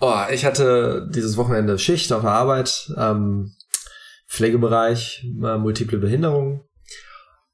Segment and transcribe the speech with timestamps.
[0.00, 3.52] Oh, ich hatte dieses Wochenende Schicht auf der Arbeit, ähm,
[4.28, 6.64] Pflegebereich, äh, multiple Behinderung.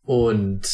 [0.03, 0.69] Und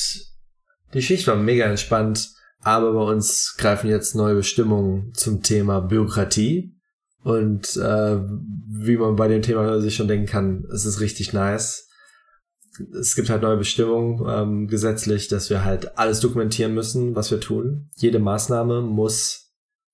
[0.95, 2.31] die Schicht war mega entspannt,
[2.63, 6.75] aber bei uns greifen jetzt neue Bestimmungen zum Thema Bürokratie.
[7.23, 11.87] Und äh, wie man bei dem Thema sich schon denken kann, es ist richtig nice.
[12.99, 17.39] Es gibt halt neue Bestimmungen ähm, gesetzlich, dass wir halt alles dokumentieren müssen, was wir
[17.41, 17.91] tun.
[17.97, 19.50] Jede Maßnahme muss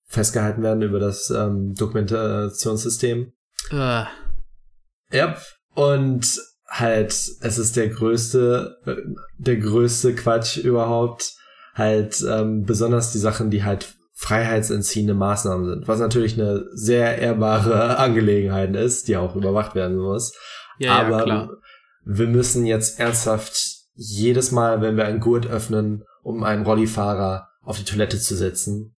[0.07, 3.33] festgehalten werden über das ähm, Dokumentationssystem.
[3.71, 4.05] Uh.
[5.11, 5.37] Ja,
[5.73, 8.77] und halt, es ist der größte,
[9.37, 11.33] der größte Quatsch überhaupt.
[11.75, 17.97] Halt, ähm, besonders die Sachen, die halt freiheitsentziehende Maßnahmen sind, was natürlich eine sehr ehrbare
[17.99, 20.33] Angelegenheit ist, die auch überwacht werden muss.
[20.79, 21.49] Ja, Aber ja, klar.
[22.03, 23.55] wir müssen jetzt ernsthaft
[23.93, 28.95] jedes Mal, wenn wir einen Gurt öffnen, um einen Rollifahrer auf die Toilette zu setzen,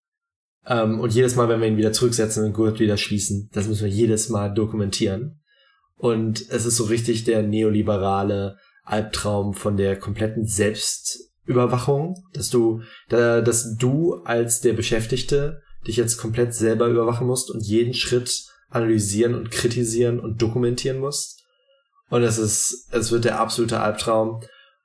[0.69, 3.85] ähm, und jedes Mal, wenn wir ihn wieder zurücksetzen und Gurt wieder schließen, das müssen
[3.85, 5.41] wir jedes Mal dokumentieren.
[5.97, 13.77] Und es ist so richtig der neoliberale Albtraum von der kompletten Selbstüberwachung, dass du, dass
[13.77, 19.51] du als der Beschäftigte dich jetzt komplett selber überwachen musst und jeden Schritt analysieren und
[19.51, 21.45] kritisieren und dokumentieren musst.
[22.11, 24.41] Und es ist, es wird der absolute Albtraum,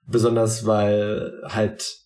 [0.07, 2.02] besonders weil halt,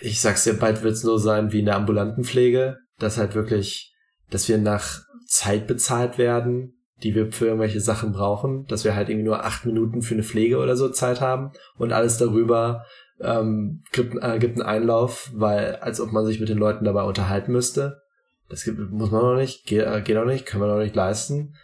[0.00, 3.94] ich sag's dir, bald wird's nur sein wie in der ambulanten Pflege, dass halt wirklich,
[4.30, 9.08] dass wir nach Zeit bezahlt werden, die wir für irgendwelche Sachen brauchen, dass wir halt
[9.08, 12.84] irgendwie nur acht Minuten für eine Pflege oder so Zeit haben und alles darüber
[13.20, 17.02] ähm, gibt, äh, gibt einen Einlauf, weil als ob man sich mit den Leuten dabei
[17.02, 18.02] unterhalten müsste.
[18.48, 20.94] Das gibt, muss man noch nicht, geht, äh, geht auch nicht, können wir noch nicht
[20.94, 21.54] leisten.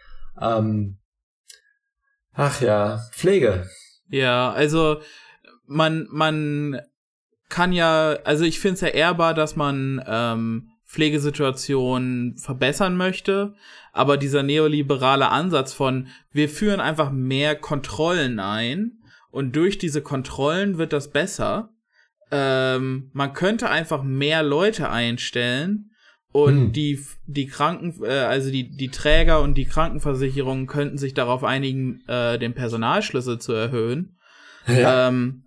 [0.40, 0.98] Ähm,
[2.32, 3.66] ach ja, Pflege.
[4.08, 5.00] Ja, also
[5.66, 6.80] man, man
[7.48, 13.54] kann ja, also ich finde es ja ehrbar, dass man ähm, Pflegesituation verbessern möchte,
[13.92, 18.98] aber dieser neoliberale Ansatz von wir führen einfach mehr Kontrollen ein
[19.30, 21.70] und durch diese Kontrollen wird das besser.
[22.30, 25.90] Ähm, man könnte einfach mehr Leute einstellen
[26.32, 26.72] und hm.
[26.72, 32.02] die die Kranken äh, also die die Träger und die Krankenversicherungen könnten sich darauf einigen,
[32.08, 34.18] äh, den Personalschlüssel zu erhöhen.
[34.66, 35.08] Ja.
[35.08, 35.43] Ähm,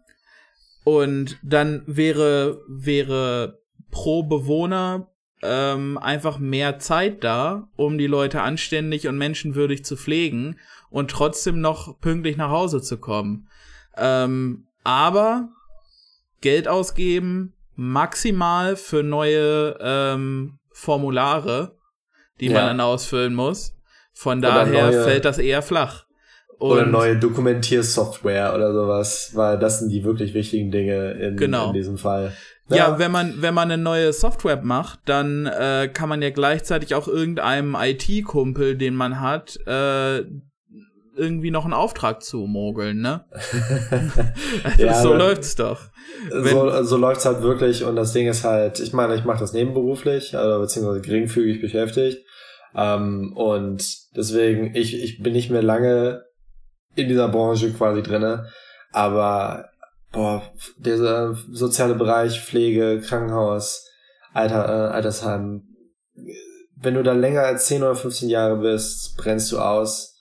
[0.88, 3.60] und dann wäre wäre
[3.92, 5.12] pro Bewohner
[5.44, 10.58] ähm, einfach mehr Zeit da, um die Leute anständig und menschenwürdig zu pflegen
[10.90, 13.50] und trotzdem noch pünktlich nach Hause zu kommen.
[13.98, 15.50] Ähm, aber
[16.40, 21.76] Geld ausgeben maximal für neue ähm, Formulare,
[22.40, 22.54] die ja.
[22.54, 23.76] man dann ausfüllen muss.
[24.14, 26.07] Von oder daher fällt das eher flach.
[26.60, 31.68] Und oder neue Dokumentiersoftware oder sowas, weil das sind die wirklich wichtigen Dinge in, genau.
[31.68, 32.34] in diesem Fall.
[32.70, 36.32] Ja, ja, wenn man wenn man eine neue Software macht, dann äh, kann man ja
[36.32, 40.24] gleichzeitig auch irgendeinem IT-Kumpel, den man hat, äh,
[41.16, 43.26] irgendwie noch einen Auftrag zumogeln, ne?
[44.64, 45.80] also ja, so läuft's doch.
[46.32, 49.40] Wenn so, so läuft's halt wirklich und das Ding ist halt, ich meine, ich mache
[49.40, 52.26] das nebenberuflich, also beziehungsweise geringfügig beschäftigt.
[52.76, 53.84] Ähm, und
[54.16, 56.27] deswegen, ich, ich bin nicht mehr lange
[56.98, 58.48] in dieser Branche quasi drinne,
[58.92, 59.70] aber
[60.12, 60.42] boah,
[60.78, 63.86] dieser soziale Bereich, Pflege, Krankenhaus,
[64.34, 65.64] Alter, äh, Altersheim,
[66.76, 70.16] wenn du da länger als 10 oder 15 Jahre bist, brennst du aus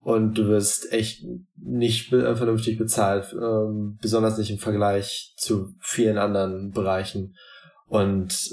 [0.00, 1.24] und du wirst echt
[1.56, 7.34] nicht be vernünftig bezahlt, ähm, besonders nicht im Vergleich zu vielen anderen Bereichen.
[7.86, 8.50] Und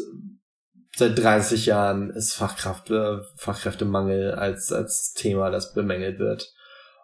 [0.96, 6.54] seit 30 Jahren ist Fachkraft, äh, Fachkräftemangel als, als Thema, das bemängelt wird.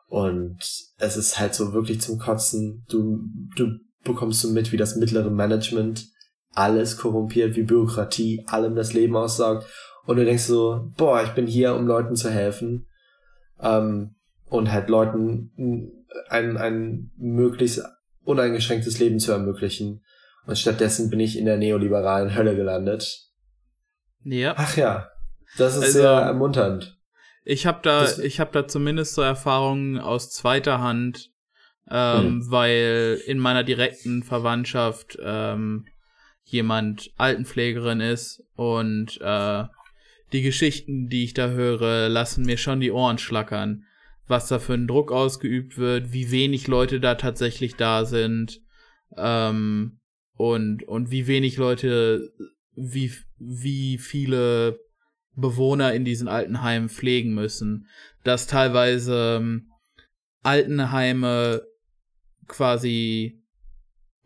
[0.07, 0.57] Und
[0.97, 2.85] es ist halt so wirklich zum Kotzen.
[2.89, 3.19] Du,
[3.55, 6.07] du bekommst so mit, wie das mittlere Management
[6.51, 9.67] alles korrumpiert, wie Bürokratie allem das Leben aussaugt.
[10.05, 12.87] Und du denkst so, boah, ich bin hier, um Leuten zu helfen.
[13.61, 14.15] Ähm,
[14.49, 15.51] und halt Leuten
[16.29, 17.83] ein, ein möglichst
[18.23, 20.01] uneingeschränktes Leben zu ermöglichen.
[20.45, 23.27] Und stattdessen bin ich in der neoliberalen Hölle gelandet.
[24.23, 24.53] Ja.
[24.57, 25.09] Ach ja,
[25.57, 26.96] das ist also, sehr ermunternd.
[27.49, 31.31] Ich habe da, das, ich habe da zumindest so Erfahrungen aus zweiter Hand,
[31.89, 32.51] ähm, mhm.
[32.51, 35.87] weil in meiner direkten Verwandtschaft ähm,
[36.43, 39.63] jemand Altenpflegerin ist und äh,
[40.33, 43.85] die Geschichten, die ich da höre, lassen mir schon die Ohren schlackern,
[44.27, 48.59] was da für ein Druck ausgeübt wird, wie wenig Leute da tatsächlich da sind
[49.15, 50.01] ähm,
[50.33, 52.29] und und wie wenig Leute,
[52.75, 54.81] wie wie viele
[55.37, 57.87] Bewohner in diesen Altenheimen pflegen müssen,
[58.23, 59.71] dass teilweise ähm,
[60.43, 61.61] Altenheime
[62.47, 63.41] quasi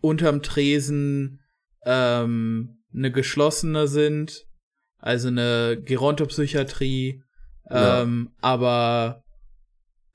[0.01, 1.39] unterm Tresen
[1.85, 4.45] ähm, eine geschlossene sind,
[4.97, 7.23] also eine Gerontopsychiatrie,
[7.69, 8.01] Ja.
[8.01, 9.23] ähm, aber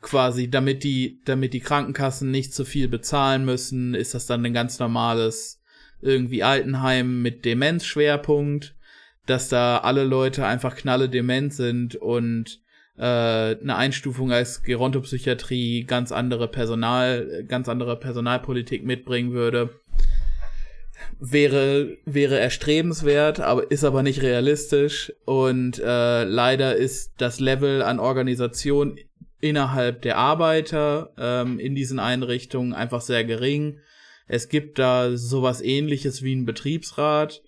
[0.01, 4.53] quasi, damit die, damit die Krankenkassen nicht zu viel bezahlen müssen, ist das dann ein
[4.55, 5.61] ganz normales
[6.01, 8.76] irgendwie Altenheim mit Demenzschwerpunkt,
[9.27, 12.61] dass da alle Leute einfach knalle dement sind und
[12.97, 19.71] äh, eine Einstufung als Gerontopsychiatrie ganz andere Personal, ganz andere Personalpolitik mitbringen würde.
[21.19, 25.13] Wäre, wäre erstrebenswert, aber ist aber nicht realistisch.
[25.25, 28.99] Und äh, leider ist das Level an Organisation
[29.41, 33.79] innerhalb der Arbeiter ähm, in diesen Einrichtungen einfach sehr gering.
[34.27, 37.43] Es gibt da sowas ähnliches wie einen Betriebsrat,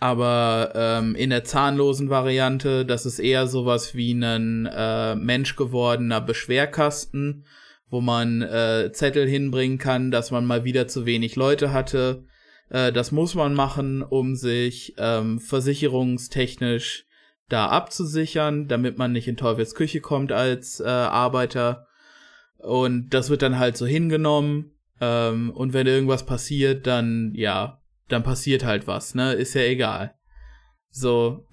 [0.00, 7.44] aber ähm, in der zahnlosen Variante, das ist eher sowas wie ein äh, menschgewordener Beschwerkasten,
[7.90, 12.24] wo man äh, Zettel hinbringen kann, dass man mal wieder zu wenig Leute hatte.
[12.70, 17.04] Äh, das muss man machen, um sich ähm, versicherungstechnisch
[17.50, 21.88] da abzusichern, damit man nicht in Teufels Küche kommt als äh, Arbeiter.
[22.56, 24.72] Und das wird dann halt so hingenommen.
[25.00, 27.79] Ähm, und wenn irgendwas passiert, dann, ja,
[28.12, 29.32] dann passiert halt was, ne?
[29.34, 30.14] Ist ja egal.
[30.90, 31.46] So,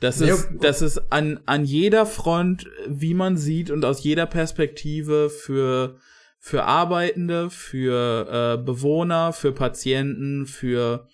[0.00, 5.30] das ist, das ist an, an jeder Front, wie man sieht und aus jeder Perspektive
[5.30, 5.96] für,
[6.38, 11.08] für Arbeitende, für äh, Bewohner, für Patienten, für,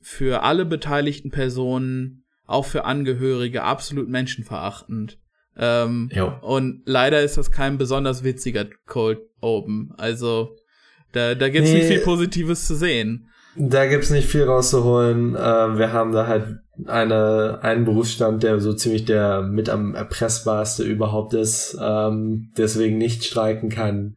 [0.00, 5.18] für alle beteiligten Personen, auch für Angehörige, absolut menschenverachtend.
[5.60, 6.32] Ähm, Jo.
[6.40, 9.92] und leider ist das kein besonders witziger Cold Open.
[9.98, 10.56] Also,
[11.12, 11.78] da, da gibt's Nee.
[11.78, 13.28] nicht viel Positives zu sehen.
[13.56, 15.34] Da gibt's nicht viel rauszuholen.
[15.34, 20.84] Äh, wir haben da halt eine, einen Berufsstand, der so ziemlich der mit am erpressbarste
[20.84, 24.16] überhaupt ist, ähm, deswegen nicht streiken kann.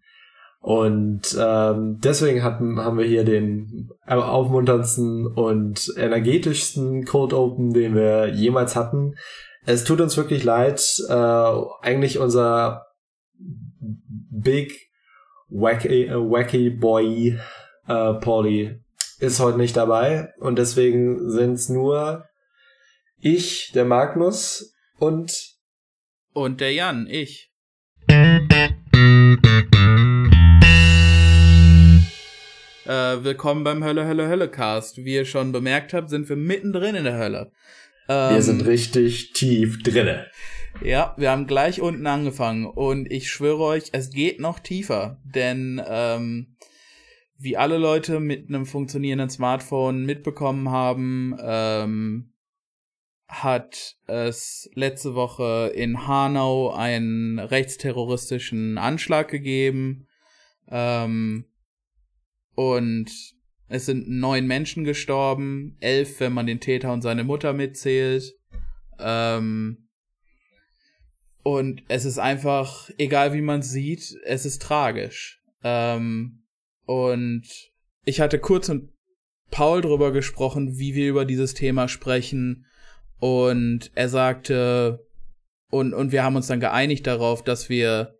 [0.59, 8.27] Und ähm, deswegen hatten, haben wir hier den aufmunterndsten und energetischsten Cold Open, den wir
[8.27, 9.15] jemals hatten.
[9.65, 11.01] Es tut uns wirklich leid.
[11.09, 12.85] Äh, eigentlich unser
[14.29, 14.91] Big
[15.49, 17.39] Wacky, wacky Boy
[17.87, 18.80] äh, Pauli
[19.21, 22.25] ist heute nicht dabei und deswegen sind's nur
[23.19, 25.57] ich, der Magnus und
[26.33, 27.51] Und der Jan, ich.
[32.87, 34.97] Äh, willkommen beim Hölle, Hölle, Hölle Cast.
[34.97, 37.51] Wie ihr schon bemerkt habt, sind wir mittendrin in der Hölle.
[38.09, 40.31] Ähm, wir sind richtig tief drinne.
[40.83, 45.79] Ja, wir haben gleich unten angefangen und ich schwöre euch, es geht noch tiefer, denn
[45.87, 46.55] ähm,
[47.41, 52.33] wie alle Leute mit einem funktionierenden Smartphone mitbekommen haben, ähm,
[53.27, 60.07] hat es letzte Woche in Hanau einen rechtsterroristischen Anschlag gegeben
[60.69, 61.45] ähm,
[62.53, 63.09] und
[63.69, 68.35] es sind neun Menschen gestorben, elf, wenn man den Täter und seine Mutter mitzählt.
[68.99, 69.87] Ähm,
[71.41, 75.41] und es ist einfach, egal wie man sieht, es ist tragisch.
[75.63, 76.40] Ähm,
[76.85, 77.43] und
[78.03, 78.89] ich hatte kurz mit
[79.51, 82.65] Paul drüber gesprochen, wie wir über dieses Thema sprechen.
[83.19, 85.05] Und er sagte,
[85.69, 88.15] und, und wir haben uns dann geeinigt darauf, dass wir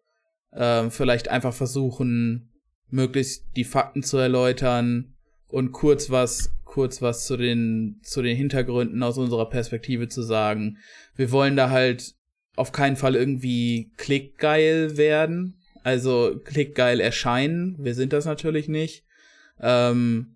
[0.53, 2.51] ähm, vielleicht einfach versuchen,
[2.89, 5.15] möglichst die Fakten zu erläutern
[5.47, 10.77] und kurz was, kurz was zu den, zu den Hintergründen aus unserer Perspektive zu sagen.
[11.15, 12.15] Wir wollen da halt
[12.55, 15.60] auf keinen Fall irgendwie klickgeil werden.
[15.83, 17.75] Also klickgeil erscheinen.
[17.79, 19.05] Wir sind das natürlich nicht.
[19.59, 20.35] Ähm,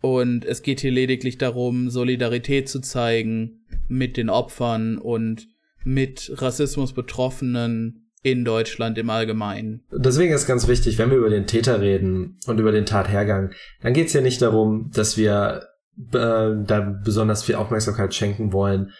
[0.00, 5.48] und es geht hier lediglich darum, Solidarität zu zeigen mit den Opfern und
[5.84, 9.84] mit Rassismus Betroffenen in Deutschland im Allgemeinen.
[9.90, 13.92] Deswegen ist ganz wichtig, wenn wir über den Täter reden und über den Tathergang, dann
[13.92, 15.68] geht's ja nicht darum, dass wir
[16.12, 18.92] äh, da besonders viel Aufmerksamkeit schenken wollen,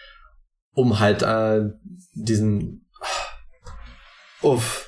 [0.73, 1.69] um halt äh,
[2.15, 2.87] diesen
[4.43, 4.88] Uff.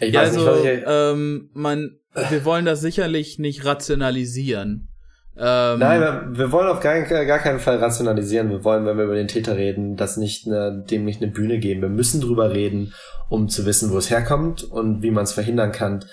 [0.00, 1.98] Ich Ja, weiß also, nicht, ich ähm, man,
[2.30, 4.88] wir wollen das sicherlich nicht rationalisieren.
[5.36, 8.50] Ähm, Nein, wir, wir wollen auf gar, gar keinen Fall rationalisieren.
[8.50, 11.58] Wir wollen, wenn wir über den Täter reden, das nicht eine, dem nicht eine Bühne
[11.58, 11.80] geben.
[11.82, 12.92] Wir müssen drüber reden,
[13.28, 16.04] um zu wissen, wo es herkommt und wie man es verhindern kann.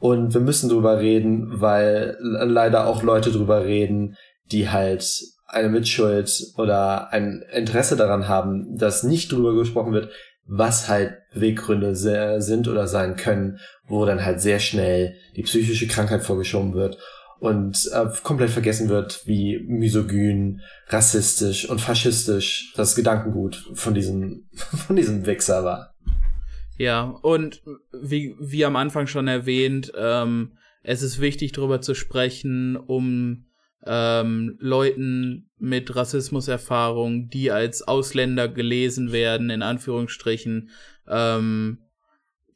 [0.00, 4.16] Und wir müssen drüber reden, weil leider auch Leute drüber reden,
[4.50, 5.04] die halt
[5.46, 10.10] eine Mitschuld oder ein Interesse daran haben, dass nicht drüber gesprochen wird,
[10.46, 15.86] was halt Weggründe se- sind oder sein können, wo dann halt sehr schnell die psychische
[15.86, 16.98] Krankheit vorgeschoben wird
[17.38, 24.96] und äh, komplett vergessen wird, wie misogyn, rassistisch und faschistisch das Gedankengut von diesem, von
[24.96, 25.94] diesem Wichser war.
[26.78, 32.76] Ja, und wie, wie am Anfang schon erwähnt, ähm, es ist wichtig, darüber zu sprechen,
[32.76, 33.44] um
[33.84, 40.70] ähm, Leuten mit Rassismuserfahrung, die als Ausländer gelesen werden, in Anführungsstrichen,
[41.08, 41.78] ähm,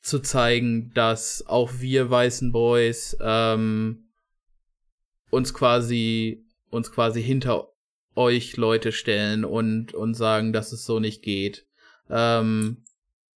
[0.02, 4.08] zu zeigen, dass auch wir weißen Boys ähm,
[5.30, 7.68] uns quasi uns quasi hinter
[8.16, 11.66] euch Leute stellen und und sagen, dass es so nicht geht.
[12.10, 12.84] Ähm,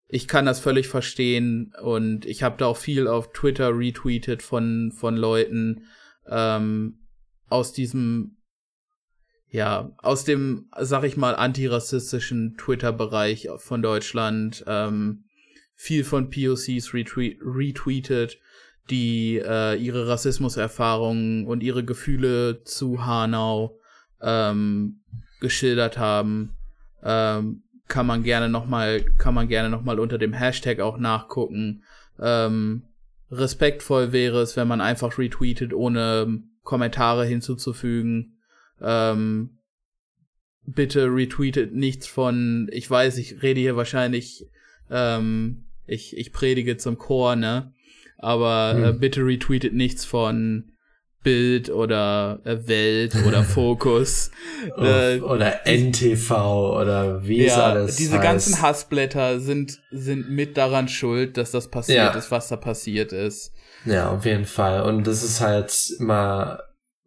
[0.09, 4.93] ich kann das völlig verstehen und ich habe da auch viel auf Twitter retweetet von
[4.93, 5.85] von Leuten
[6.29, 6.99] ähm,
[7.49, 8.37] aus diesem
[9.51, 15.25] ja aus dem sag ich mal antirassistischen Twitter-Bereich von Deutschland ähm,
[15.75, 18.39] viel von POCs retweet, retweetet,
[18.91, 23.79] die äh, ihre Rassismuserfahrungen und ihre Gefühle zu Hanau
[24.21, 25.01] ähm,
[25.41, 26.57] geschildert haben.
[27.03, 30.99] Ähm, kann man gerne noch mal kann man gerne noch mal unter dem Hashtag auch
[30.99, 31.83] nachgucken.
[32.21, 32.85] Ähm,
[33.31, 38.37] respektvoll wäre es, wenn man einfach retweetet, ohne Kommentare hinzuzufügen.
[38.83, 39.59] Ähm,
[40.67, 44.49] bitte retweetet nichts von, ich weiß, ich rede hier wahrscheinlich
[44.91, 47.73] ähm, ich, ich predige zum Chor, ne?
[48.19, 48.85] Aber hm.
[48.85, 50.73] äh, bitte retweetet nichts von
[51.23, 54.31] Bild oder äh, Welt oder Fokus.
[54.79, 56.31] äh, oder NTV
[56.81, 58.23] oder wie ja, es alles Diese heißt.
[58.23, 62.19] ganzen Hassblätter sind, sind mit daran schuld, dass das passiert ja.
[62.19, 63.53] ist, was da passiert ist.
[63.85, 64.83] Ja, auf jeden Fall.
[64.83, 66.63] Und das ist halt immer,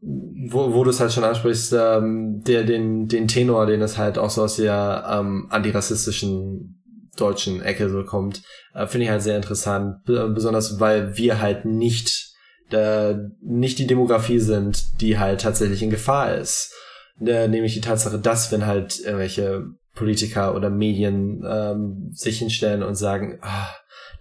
[0.06, 4.18] wo, wo du es halt schon ansprichst, ähm, der, den, den Tenor, den es halt
[4.18, 6.82] auch so aus der ähm, antirassistischen
[7.16, 8.42] deutschen Ecke so kommt,
[8.74, 12.34] äh, finde ich halt sehr interessant, besonders weil wir halt nicht
[12.72, 16.74] äh, nicht die Demografie sind, die halt tatsächlich in Gefahr ist.
[17.22, 22.96] Äh, nämlich die Tatsache, dass wenn halt irgendwelche Politiker oder Medien ähm, sich hinstellen und
[22.96, 23.70] sagen, ah,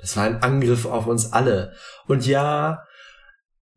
[0.01, 1.73] das war ein Angriff auf uns alle.
[2.07, 2.85] Und ja,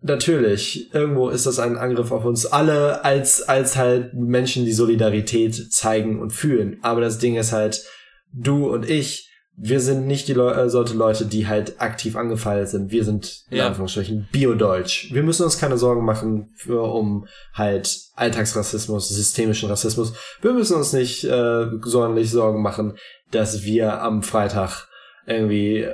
[0.07, 5.71] natürlich, irgendwo ist das ein Angriff auf uns alle, als, als halt Menschen, die Solidarität
[5.71, 6.77] zeigen und fühlen.
[6.81, 7.83] Aber das Ding ist halt,
[8.31, 12.67] du und ich, wir sind nicht die Le äh, solche Leute, die halt aktiv angefallen
[12.67, 12.91] sind.
[12.91, 13.67] Wir sind, in ja.
[13.67, 15.13] Anführungsstrichen, Bio-Deutsch.
[15.13, 20.13] Wir müssen uns keine Sorgen machen für, um halt Alltagsrassismus, systemischen Rassismus.
[20.41, 22.97] Wir müssen uns nicht äh, sonderlich Sorgen machen,
[23.31, 24.87] dass wir am Freitag
[25.25, 25.87] irgendwie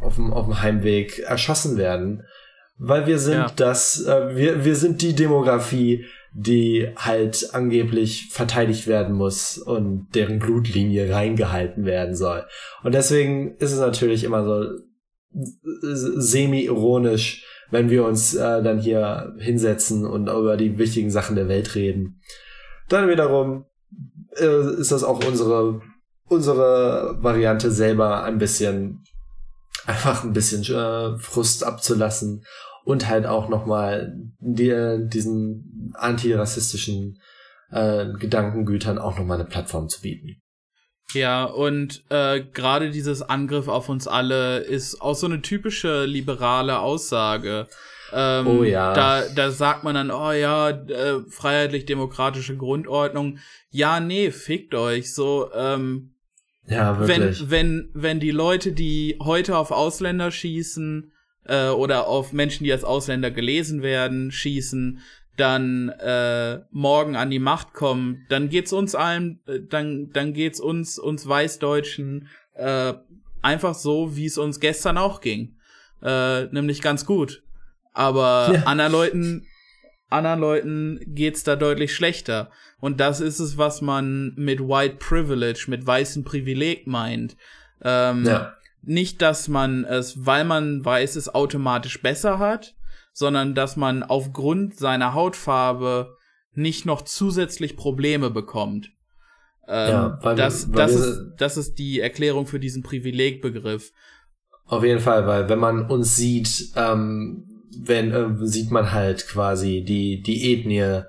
[0.00, 2.24] auf dem, auf dem Heimweg erschossen werden.
[2.76, 3.52] Weil wir sind ja.
[3.54, 10.40] das, äh, wir, wir sind die Demografie, die halt angeblich verteidigt werden muss und deren
[10.40, 12.44] Blutlinie reingehalten werden soll.
[12.82, 14.64] Und deswegen ist es natürlich immer so
[15.80, 21.74] semi-ironisch, wenn wir uns äh, dann hier hinsetzen und über die wichtigen Sachen der Welt
[21.76, 22.20] reden.
[22.88, 23.66] Dann wiederum
[24.36, 25.80] äh, ist das auch unsere
[26.26, 29.04] unsere Variante selber ein bisschen
[29.86, 32.44] einfach ein bisschen äh, Frust abzulassen
[32.84, 37.18] und halt auch nochmal die, diesen antirassistischen
[37.70, 40.40] äh, Gedankengütern auch nochmal eine Plattform zu bieten.
[41.12, 46.80] Ja, und äh, gerade dieses Angriff auf uns alle ist auch so eine typische liberale
[46.80, 47.68] Aussage.
[48.12, 48.92] Ähm, oh ja.
[48.94, 53.38] Da, da sagt man dann, oh ja, äh, freiheitlich-demokratische Grundordnung.
[53.70, 55.14] Ja, nee, fickt euch.
[55.14, 56.14] So, ähm,
[56.66, 57.42] ja, wirklich.
[57.42, 61.12] Wenn, wenn, wenn die Leute, die heute auf Ausländer schießen,
[61.46, 65.00] äh, oder auf Menschen, die als Ausländer gelesen werden, schießen,
[65.36, 70.60] dann äh, morgen an die Macht kommen, dann geht's uns allen, äh, dann dann geht's
[70.60, 72.94] uns uns Weißdeutschen äh,
[73.42, 75.56] einfach so, wie es uns gestern auch ging,
[76.02, 77.42] äh, nämlich ganz gut.
[77.92, 78.62] Aber ja.
[78.64, 79.46] anderen Leuten
[80.08, 82.50] anderen Leuten geht's da deutlich schlechter.
[82.78, 87.36] Und das ist es, was man mit White Privilege, mit weißem Privileg meint.
[87.82, 88.53] Ähm, ja
[88.86, 92.74] nicht, dass man es, weil man weiß, es automatisch besser hat,
[93.12, 96.16] sondern dass man aufgrund seiner Hautfarbe
[96.52, 98.90] nicht noch zusätzlich Probleme bekommt.
[99.66, 103.92] Ähm, ja, weil, das, weil das, ist, das ist die Erklärung für diesen Privilegbegriff.
[104.66, 109.82] Auf jeden Fall, weil wenn man uns sieht, ähm, wenn, äh, sieht man halt quasi
[109.82, 111.04] die, die Ethnie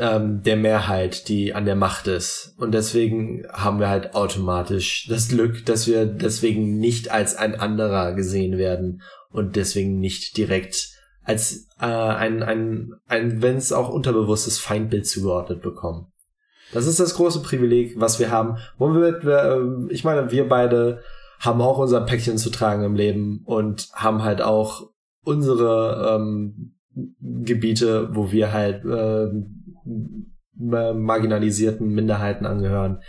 [0.00, 2.54] ähm, der Mehrheit, die an der Macht ist.
[2.58, 8.14] Und deswegen haben wir halt automatisch das Glück, dass wir deswegen nicht als ein anderer
[8.14, 10.88] gesehen werden und deswegen nicht direkt
[11.22, 16.06] als äh, ein, ein, ein wenn es auch unterbewusstes Feindbild zugeordnet bekommen.
[16.72, 18.56] Das ist das große Privileg, was wir haben.
[18.78, 21.02] Womit wir, äh, ich meine, wir beide
[21.38, 24.90] haben auch unser Päckchen zu tragen im Leben und haben halt auch
[25.24, 26.74] unsere ähm,
[27.20, 29.30] Gebiete, wo wir halt äh,
[30.54, 33.00] marginalisierten Minderheiten angehören.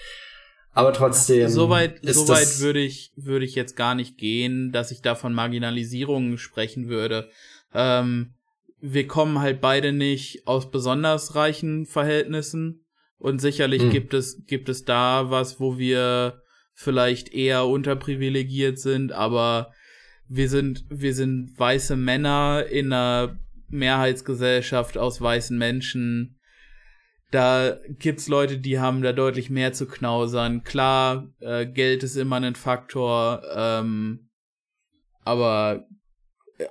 [0.74, 1.50] Aber trotzdem.
[1.50, 6.38] Soweit, soweit würde ich, würde ich jetzt gar nicht gehen, dass ich da von Marginalisierung
[6.38, 7.30] sprechen würde.
[7.74, 8.34] Ähm,
[8.80, 12.86] wir kommen halt beide nicht aus besonders reichen Verhältnissen
[13.18, 13.90] und sicherlich hm.
[13.92, 16.42] gibt es gibt es da was, wo wir
[16.74, 19.72] vielleicht eher unterprivilegiert sind, aber
[20.28, 23.38] wir sind wir sind weiße Männer in einer
[23.70, 26.40] Mehrheitsgesellschaft aus weißen Menschen.
[27.32, 30.64] Da gibt's Leute, die haben da deutlich mehr zu knausern.
[30.64, 34.30] Klar, äh, Geld ist immer ein Faktor, ähm,
[35.24, 35.88] aber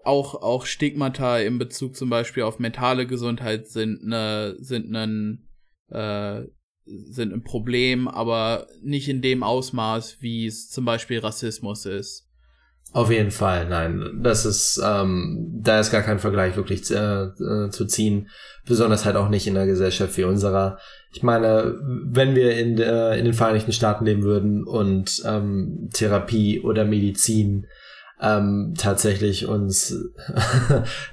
[0.05, 5.49] auch, auch Stigmata in Bezug zum Beispiel auf mentale Gesundheit sind ne, sind ein,
[5.89, 6.43] äh,
[6.85, 12.30] sind ein Problem, aber nicht in dem Ausmaß, wie es zum Beispiel Rassismus ist.
[12.93, 14.21] Auf jeden Fall, nein.
[14.21, 18.29] Das ist, ähm, da ist gar kein Vergleich wirklich äh, äh, zu ziehen.
[18.67, 20.79] Besonders halt auch nicht in einer Gesellschaft wie unserer.
[21.13, 26.61] Ich meine, wenn wir in, äh, in den Vereinigten Staaten leben würden und ähm, Therapie
[26.61, 27.67] oder Medizin
[28.21, 29.95] ähm, tatsächlich uns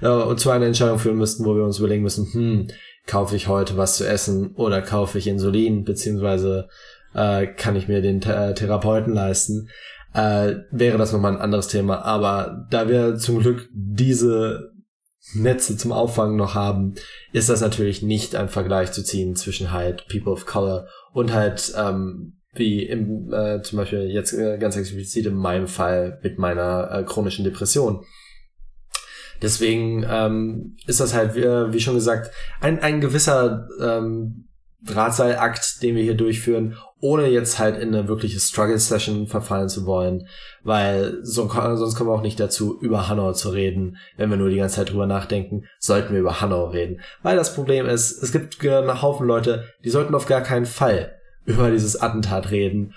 [0.02, 2.68] ja, zu einer Entscheidung führen müssten, wo wir uns überlegen müssen, hm,
[3.06, 6.68] kaufe ich heute was zu essen oder kaufe ich Insulin, beziehungsweise
[7.14, 9.70] äh, kann ich mir den Th Therapeuten leisten,
[10.18, 12.04] äh, wäre das nochmal ein anderes Thema.
[12.04, 14.72] Aber da wir zum Glück diese
[15.34, 16.96] Netze zum Auffangen noch haben,
[17.34, 21.74] ist das natürlich nicht ein Vergleich zu ziehen zwischen halt People of Color und halt
[21.78, 26.90] ähm, wie im, äh, zum Beispiel jetzt äh, ganz explizit in meinem Fall mit meiner
[26.92, 28.04] äh, chronischen Depression.
[29.44, 34.47] Deswegen ähm, ist das halt, wie, wie schon gesagt, ein, ein gewisser ähm,
[34.86, 40.28] Drahtseilakt, den wir hier durchführen, ohne jetzt halt in eine wirkliche Struggle-Session verfallen zu wollen,
[40.64, 43.98] weil so, sonst kommen wir auch nicht dazu, über Hanau zu reden.
[44.18, 47.02] Wenn wir nur die ganze Zeit drüber nachdenken, sollten wir über Hanau reden.
[47.24, 51.16] Weil das Problem ist, es gibt einen Haufen Leute, die sollten auf gar keinen Fall
[51.46, 52.94] über dieses Attentat reden.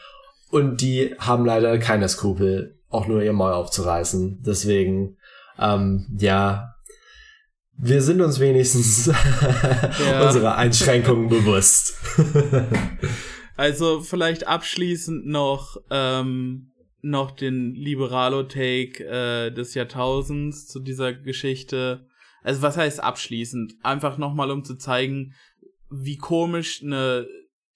[0.50, 4.42] Und die haben leider keine Skrupel, auch nur ihr Maul aufzureißen.
[4.44, 5.16] Deswegen,
[5.58, 6.74] ähm, ja,
[7.82, 9.06] wir sind uns wenigstens
[10.04, 10.26] ja.
[10.26, 11.94] unserer Einschränkungen bewusst.
[13.56, 16.72] also vielleicht abschließend noch ähm,
[17.02, 22.06] noch den Liberalo-Take äh, des Jahrtausends zu dieser Geschichte.
[22.42, 23.74] Also was heißt abschließend?
[23.82, 25.34] Einfach nochmal, um zu zeigen,
[25.90, 27.26] wie komisch eine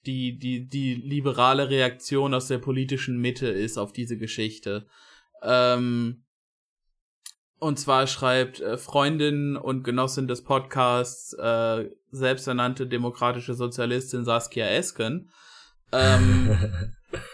[0.07, 4.87] die, die, die liberale Reaktion aus der politischen Mitte ist auf diese Geschichte.
[5.43, 6.24] Ähm,
[7.65, 15.31] und zwar schreibt äh, Freundin und Genossin des Podcasts, äh, selbsternannte demokratische Sozialistin Saskia Esken,
[15.91, 16.59] ähm,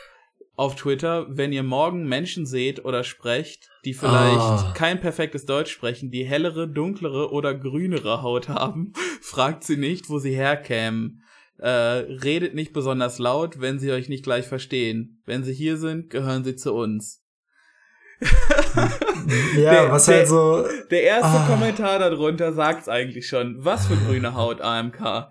[0.54, 4.72] auf Twitter, wenn ihr morgen Menschen seht oder sprecht, die vielleicht oh.
[4.72, 10.20] kein perfektes Deutsch sprechen, die hellere, dunklere oder grünere Haut haben, fragt sie nicht, wo
[10.20, 11.24] sie herkämen.
[11.58, 11.68] Äh,
[12.22, 15.20] redet nicht besonders laut, wenn sie euch nicht gleich verstehen.
[15.26, 17.19] Wenn sie hier sind, gehören sie zu uns.
[19.56, 20.66] Ja, der, was halt so.
[20.90, 21.46] Der erste ah.
[21.48, 23.56] Kommentar darunter sagt's eigentlich schon.
[23.59, 25.28] Was für grüne Haut AMK.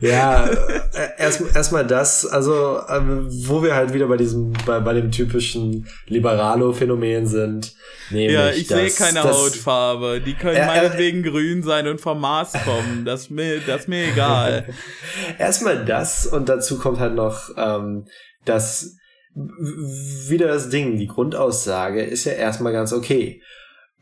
[0.00, 3.00] ja, äh, erst erstmal das, also äh,
[3.48, 7.74] wo wir halt wieder bei diesem, bei, bei dem typischen Liberalo-Phänomen sind.
[8.10, 10.20] Ja, ich sehe keine das, Hautfarbe.
[10.20, 13.04] Die können äh, meinetwegen grün sein und vom Mars kommen.
[13.04, 14.66] Das mir, das ist mir egal.
[15.38, 18.06] erstmal das und dazu kommt halt noch, ähm,
[18.44, 18.96] dass
[19.36, 23.42] wieder das Ding, die Grundaussage ist ja erstmal ganz okay.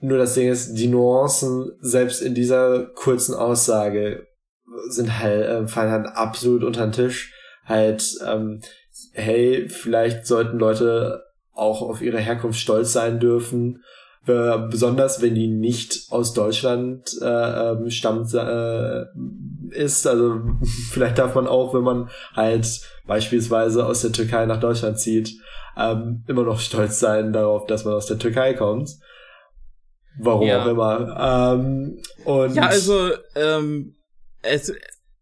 [0.01, 4.29] Nur das Ding ist, die Nuancen selbst in dieser kurzen Aussage
[4.89, 7.35] sind halt, äh, fallen halt absolut unter den Tisch.
[7.65, 8.61] Halt, ähm,
[9.13, 13.83] hey, vielleicht sollten Leute auch auf ihre Herkunft stolz sein dürfen,
[14.25, 19.05] besonders wenn die nicht aus Deutschland äh, ähm, stammt äh,
[19.71, 20.07] ist.
[20.07, 20.41] Also
[20.91, 22.67] vielleicht darf man auch, wenn man halt
[23.07, 25.35] beispielsweise aus der Türkei nach Deutschland zieht,
[25.77, 28.91] ähm, immer noch stolz sein darauf, dass man aus der Türkei kommt.
[30.19, 30.63] Warum ja.
[30.63, 31.55] auch immer.
[31.59, 33.97] Ähm, und ja, also ähm,
[34.43, 34.73] es,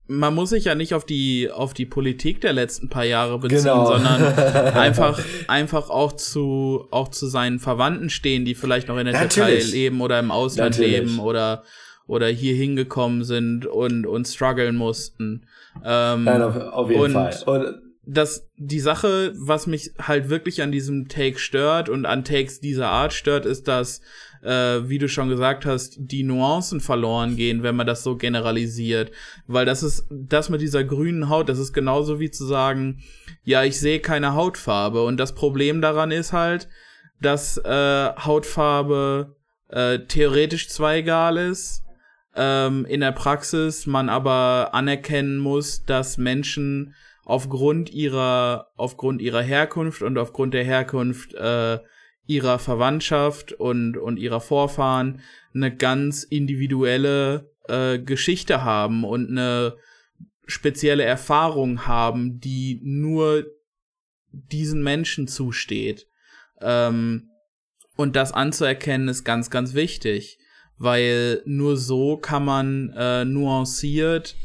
[0.08, 3.58] man muss sich ja nicht auf die auf die Politik der letzten paar Jahre beziehen,
[3.58, 3.86] genau.
[3.86, 4.22] sondern
[4.74, 9.28] einfach einfach auch zu auch zu seinen Verwandten stehen, die vielleicht noch in der.
[9.28, 11.00] Türkei leben oder im Ausland Natürlich.
[11.00, 11.62] leben oder
[12.06, 15.46] oder hier hingekommen sind und und strugglen mussten.
[15.84, 17.36] Ähm, Nein, auf, auf jeden und Fall.
[17.46, 22.60] Und das die Sache, was mich halt wirklich an diesem Take stört und an Takes
[22.60, 24.00] dieser Art stört, ist, dass
[24.42, 29.12] äh, wie du schon gesagt hast, die Nuancen verloren gehen, wenn man das so generalisiert.
[29.46, 33.02] Weil das ist, das mit dieser grünen Haut, das ist genauso wie zu sagen,
[33.44, 35.04] ja, ich sehe keine Hautfarbe.
[35.04, 36.68] Und das Problem daran ist halt,
[37.20, 39.36] dass äh, Hautfarbe
[39.68, 41.82] äh, theoretisch zwar egal ist,
[42.34, 50.02] ähm, in der Praxis man aber anerkennen muss, dass Menschen aufgrund ihrer aufgrund ihrer Herkunft
[50.02, 51.78] und aufgrund der Herkunft äh,
[52.26, 55.20] ihrer Verwandtschaft und, und ihrer Vorfahren
[55.54, 59.76] eine ganz individuelle äh, Geschichte haben und eine
[60.46, 63.46] spezielle Erfahrung haben, die nur
[64.30, 66.06] diesen Menschen zusteht.
[66.60, 67.30] Ähm,
[67.96, 70.38] und das anzuerkennen ist ganz, ganz wichtig,
[70.78, 74.36] weil nur so kann man äh, nuanciert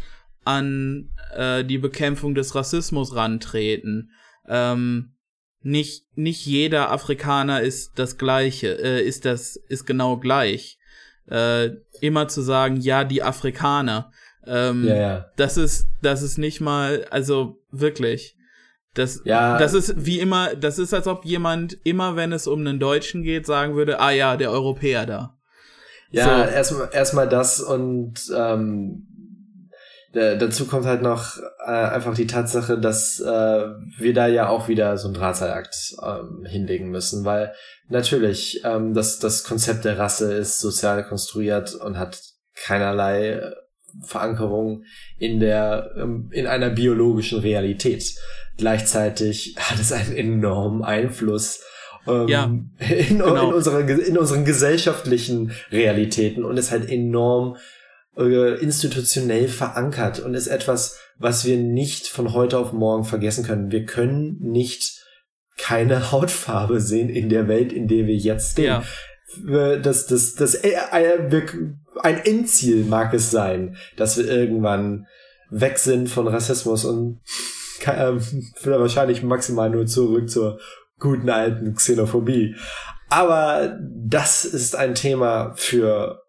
[0.44, 4.12] an äh, die Bekämpfung des Rassismus rantreten.
[4.48, 5.17] Ähm,
[5.62, 10.80] nicht, nicht jeder Afrikaner ist das gleiche, äh, ist das, ist genau gleich.
[11.30, 14.12] Äh, immer zu sagen, ja, die Afrikaner.
[14.46, 15.26] Ähm, ja, ja.
[15.36, 18.38] Das ist, das ist nicht mal, also wirklich.
[18.93, 19.58] Das, ja.
[19.58, 23.24] das ist wie immer, das ist, als ob jemand immer, wenn es um einen Deutschen
[23.24, 25.38] geht, sagen würde, ah ja, der Europäer da.
[26.10, 26.54] Ja, so.
[26.54, 29.08] erstmal erstmal das und ähm,
[30.18, 33.26] dazu kommt halt noch äh, einfach die Tatsache, dass äh,
[33.98, 37.54] wir da ja auch wieder so einen Drahtseilakt ähm, hinlegen müssen, weil
[37.90, 42.22] natürlich ähm, das, das Konzept der Rasse ist sozial konstruiert und hat
[42.56, 43.42] keinerlei
[44.04, 44.84] Verankerung
[45.18, 48.16] in der ähm, in einer biologischen Realität.
[48.58, 51.62] Gleichzeitig hat es einen enormen Einfluss
[52.08, 52.46] ähm, ja,
[52.80, 53.50] in, genau.
[53.50, 57.60] in, unsere, in unseren gesellschaftlichen Realitäten und ist halt enorm äh,
[58.18, 63.72] institutionell verankert und ist etwas, was wir nicht von heute auf morgen vergessen können.
[63.72, 65.04] Wir können nicht
[65.58, 68.66] keine Hautfarbe sehen in der Welt, in der wir jetzt stehen.
[68.66, 68.84] Ja.
[69.78, 71.42] Das, das, das, äh, äh,
[72.02, 75.06] ein Endziel mag es sein, dass wir irgendwann
[75.50, 77.20] weg sind von Rassismus und
[77.86, 78.14] äh,
[78.64, 80.60] wahrscheinlich maximal nur zurück zur
[81.00, 82.56] guten alten Xenophobie.
[83.10, 86.24] Aber das ist ein Thema für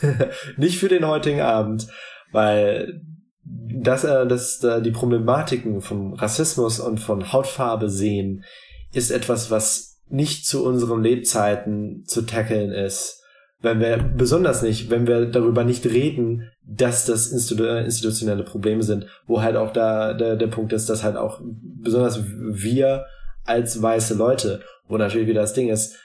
[0.56, 1.88] nicht für den heutigen Abend,
[2.32, 3.00] weil
[3.44, 8.44] das, äh, das, äh, die Problematiken von Rassismus und von Hautfarbe sehen,
[8.92, 13.22] ist etwas, was nicht zu unseren Lebzeiten zu tackeln ist.
[13.60, 19.06] Wenn wir, besonders nicht, wenn wir darüber nicht reden, dass das Institu institutionelle Probleme sind,
[19.26, 23.06] wo halt auch da der, der Punkt ist, dass halt auch besonders wir
[23.44, 25.96] als weiße Leute, wo natürlich wieder das Ding ist,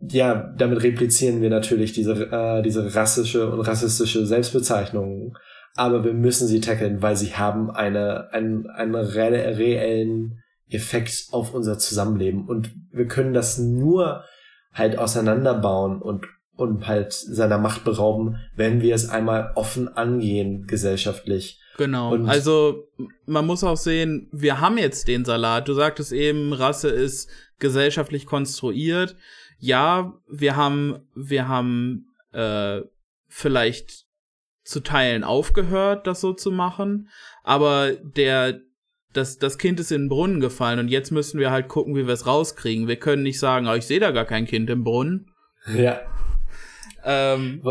[0.00, 5.36] ja, damit replizieren wir natürlich diese, äh, diese rassische und rassistische Selbstbezeichnung.
[5.76, 11.54] Aber wir müssen sie tackeln, weil sie haben eine, einen, einen re reellen Effekt auf
[11.54, 12.46] unser Zusammenleben.
[12.46, 14.24] Und wir können das nur
[14.72, 21.60] halt auseinanderbauen und, und halt seiner Macht berauben, wenn wir es einmal offen angehen, gesellschaftlich.
[21.76, 22.12] Genau.
[22.12, 22.88] Und also
[23.26, 25.68] man muss auch sehen, wir haben jetzt den Salat.
[25.68, 29.16] Du sagtest eben, Rasse ist gesellschaftlich konstruiert
[29.60, 32.80] ja, wir haben, wir haben äh,
[33.28, 34.06] vielleicht
[34.64, 37.08] zu Teilen aufgehört, das so zu machen,
[37.44, 38.60] aber der,
[39.12, 42.06] das, das Kind ist in den Brunnen gefallen und jetzt müssen wir halt gucken, wie
[42.06, 42.88] wir es rauskriegen.
[42.88, 45.30] Wir können nicht sagen, oh, ich sehe da gar kein Kind im Brunnen.
[45.74, 46.00] Ja.
[47.04, 47.62] Ähm,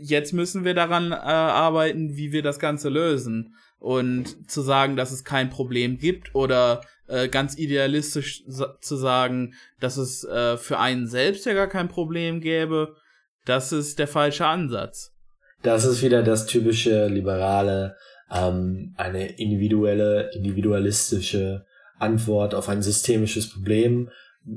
[0.00, 3.54] jetzt müssen wir daran äh, arbeiten, wie wir das Ganze lösen.
[3.84, 8.42] Und zu sagen, dass es kein Problem gibt oder äh, ganz idealistisch
[8.80, 12.96] zu sagen, dass es äh, für einen selbst ja gar kein Problem gäbe,
[13.44, 15.12] das ist der falsche Ansatz.
[15.62, 17.96] Das ist wieder das typische liberale,
[18.32, 21.66] ähm, eine individuelle, individualistische
[21.98, 24.08] Antwort auf ein systemisches Problem.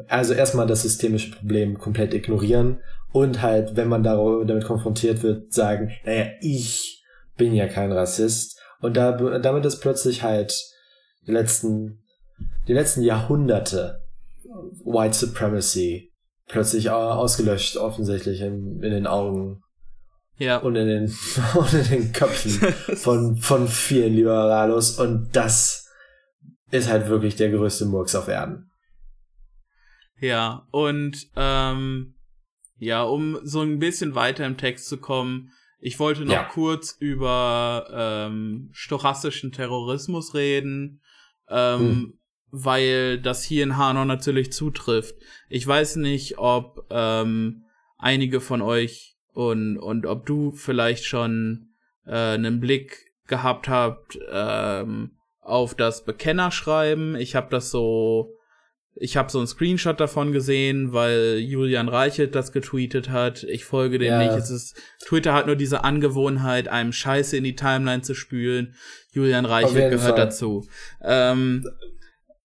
[0.08, 2.78] Also erstmal das systemische Problem komplett ignorieren
[3.12, 7.04] und halt, wenn man damit konfrontiert wird, sagen, naja, ich
[7.36, 8.57] bin ja kein Rassist.
[8.80, 10.54] Und da, damit ist plötzlich halt
[11.26, 12.04] die letzten
[12.68, 14.04] die letzten Jahrhunderte
[14.84, 16.12] White Supremacy
[16.48, 19.62] plötzlich ausgelöscht, offensichtlich in, in den Augen.
[20.38, 20.58] Ja.
[20.58, 21.04] Und in den,
[21.56, 25.00] und in den Köpfen von, von vielen Liberalos.
[25.00, 25.90] Und das
[26.72, 28.70] ist halt wirklich der größte Murks auf Erden.
[30.20, 32.16] Ja, und ähm,
[32.78, 36.44] ja, um so ein bisschen weiter im Text zu kommen, ich wollte noch ja.
[36.44, 41.02] kurz über ähm, stochastischen Terrorismus reden.
[41.50, 42.13] Ähm, hm
[42.52, 45.16] weil das hier in Hanau natürlich zutrifft.
[45.50, 47.66] Ich weiß nicht, ob ähm,
[47.98, 51.74] einige von euch und, und ob du vielleicht schon
[52.06, 55.12] äh, einen Blick gehabt habt ähm,
[55.42, 57.16] auf das Bekennerschreiben.
[57.16, 58.37] Ich habe das so,
[59.00, 63.44] ich habe so einen Screenshot davon gesehen, weil Julian Reichelt das getweetet hat.
[63.44, 64.24] Ich folge dem ja.
[64.24, 64.38] nicht.
[64.38, 68.74] Es ist, Twitter hat nur diese Angewohnheit, einem Scheiße in die Timeline zu spülen.
[69.12, 70.26] Julian Reichelt gehört Fall.
[70.26, 70.68] dazu.
[71.04, 71.66] Ähm,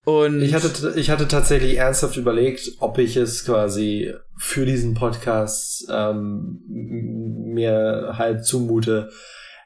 [0.05, 5.87] und ich hatte, ich hatte tatsächlich ernsthaft überlegt, ob ich es quasi für diesen Podcast
[5.89, 9.09] ähm, mir halt zumute,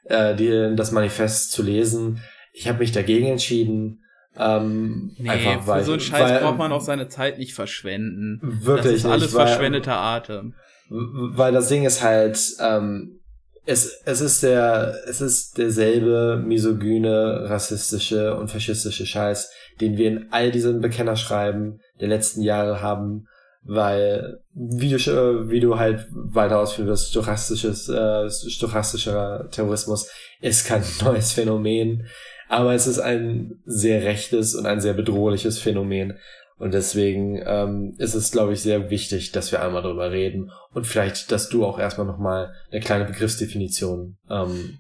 [0.06, 2.22] äh, die, das Manifest zu lesen.
[2.54, 4.04] Ich habe mich dagegen entschieden,
[4.40, 7.54] Ähm, Nee, einfach, für weil, so einen Scheiß weil, braucht man auch seine Zeit nicht
[7.54, 8.40] verschwenden.
[8.44, 10.54] Wirklich das ist alles nicht, weil- verschwendeter Atem.
[10.90, 13.20] Weil das Ding ist halt, ähm,
[13.66, 20.28] es, es ist der, es ist derselbe misogyne, rassistische und faschistische Scheiß, den wir in
[20.32, 23.28] all diesen Bekennerschreiben der letzten Jahre haben,
[23.64, 30.66] weil, wie du, sch- wie du halt weiter ausführen wirst, stochastisches, äh, stochastischer Terrorismus ist
[30.68, 32.06] kein neues Phänomen,
[32.48, 36.18] aber es ist ein sehr rechtes und ein sehr bedrohliches Phänomen.
[36.58, 40.88] Und deswegen ähm, ist es, glaube ich, sehr wichtig, dass wir einmal drüber reden und
[40.88, 44.80] vielleicht, dass du auch erstmal nochmal eine kleine Begriffsdefinition ähm,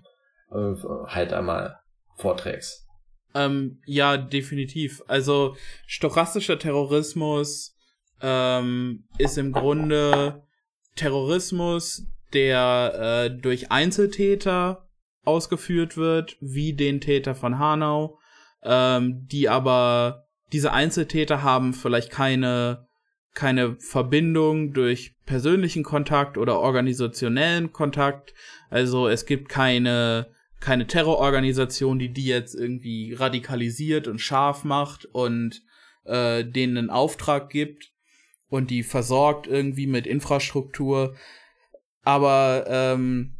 [0.51, 0.73] äh,
[1.07, 1.77] halt einmal
[2.15, 2.87] vorträgst.
[3.35, 5.03] Ähm, ja, definitiv.
[5.07, 7.75] Also stochastischer Terrorismus
[8.21, 10.41] ähm, ist im Grunde
[10.95, 14.86] Terrorismus, der äh, durch Einzeltäter
[15.27, 18.19] ausgeführt wird, wie den Täter von Hanau,
[18.63, 22.87] ähm, die aber diese Einzeltäter haben vielleicht keine
[23.33, 28.33] keine Verbindung durch persönlichen Kontakt oder organisationellen Kontakt.
[28.71, 35.61] Also es gibt keine keine Terrororganisation, die die jetzt irgendwie radikalisiert und scharf macht und
[36.05, 37.91] äh, denen einen Auftrag gibt
[38.49, 41.15] und die versorgt irgendwie mit Infrastruktur.
[42.03, 43.36] Aber ähm,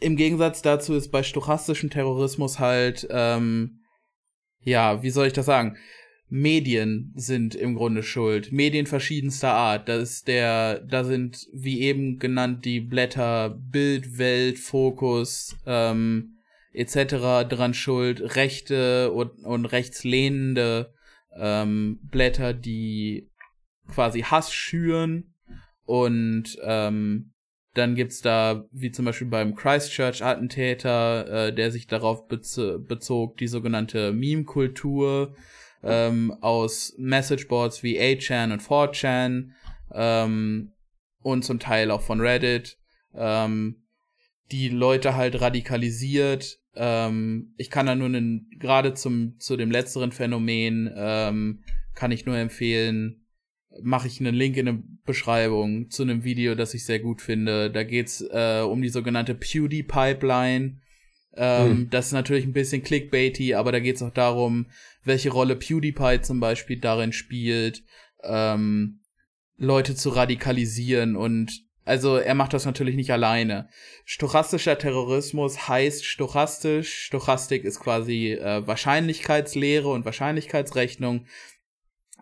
[0.00, 3.80] im Gegensatz dazu ist bei stochastischem Terrorismus halt, ähm,
[4.60, 5.76] ja, wie soll ich das sagen?
[6.28, 8.50] Medien sind im Grunde schuld.
[8.50, 9.88] Medien verschiedenster Art.
[9.88, 16.38] Das ist der, da sind, wie eben genannt, die Blätter Bild, Welt, Fokus, ähm,
[16.72, 17.48] etc.
[17.48, 18.34] dran schuld.
[18.36, 20.92] Rechte und, und rechtslehnende
[21.38, 23.30] ähm, Blätter, die
[23.88, 25.32] quasi Hass schüren.
[25.84, 27.32] Und ähm,
[27.76, 33.48] dann gibt's da, wie zum Beispiel beim Christchurch-Attentäter, äh, der sich darauf bez bezog, die
[33.48, 35.34] sogenannte Meme-Kultur
[35.82, 39.50] ähm, aus Messageboards wie 8chan und 4chan
[39.92, 40.72] ähm,
[41.22, 42.78] und zum Teil auch von Reddit,
[43.14, 43.82] ähm,
[44.50, 46.58] die Leute halt radikalisiert.
[46.74, 51.62] Ähm, ich kann da nur einen, gerade zum, zu dem letzteren Phänomen, ähm,
[51.94, 53.25] kann ich nur empfehlen,
[53.82, 57.70] mache ich einen Link in der Beschreibung zu einem Video, das ich sehr gut finde.
[57.70, 60.80] Da geht's äh, um die sogenannte PewDie-Pipeline.
[61.36, 61.90] Ähm, Hm.
[61.90, 64.66] Das ist natürlich ein bisschen clickbaity, aber da geht's auch darum,
[65.04, 67.82] welche Rolle PewDiePie zum Beispiel darin spielt,
[68.22, 69.00] ähm,
[69.58, 73.68] Leute zu radikalisieren und also er macht das natürlich nicht alleine.
[74.04, 77.04] Stochastischer Terrorismus heißt stochastisch.
[77.04, 81.26] Stochastik ist quasi äh, Wahrscheinlichkeitslehre und Wahrscheinlichkeitsrechnung,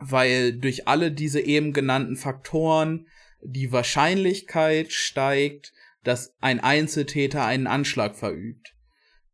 [0.01, 3.07] weil durch alle diese eben genannten Faktoren
[3.43, 8.75] die Wahrscheinlichkeit steigt, dass ein Einzeltäter einen Anschlag verübt.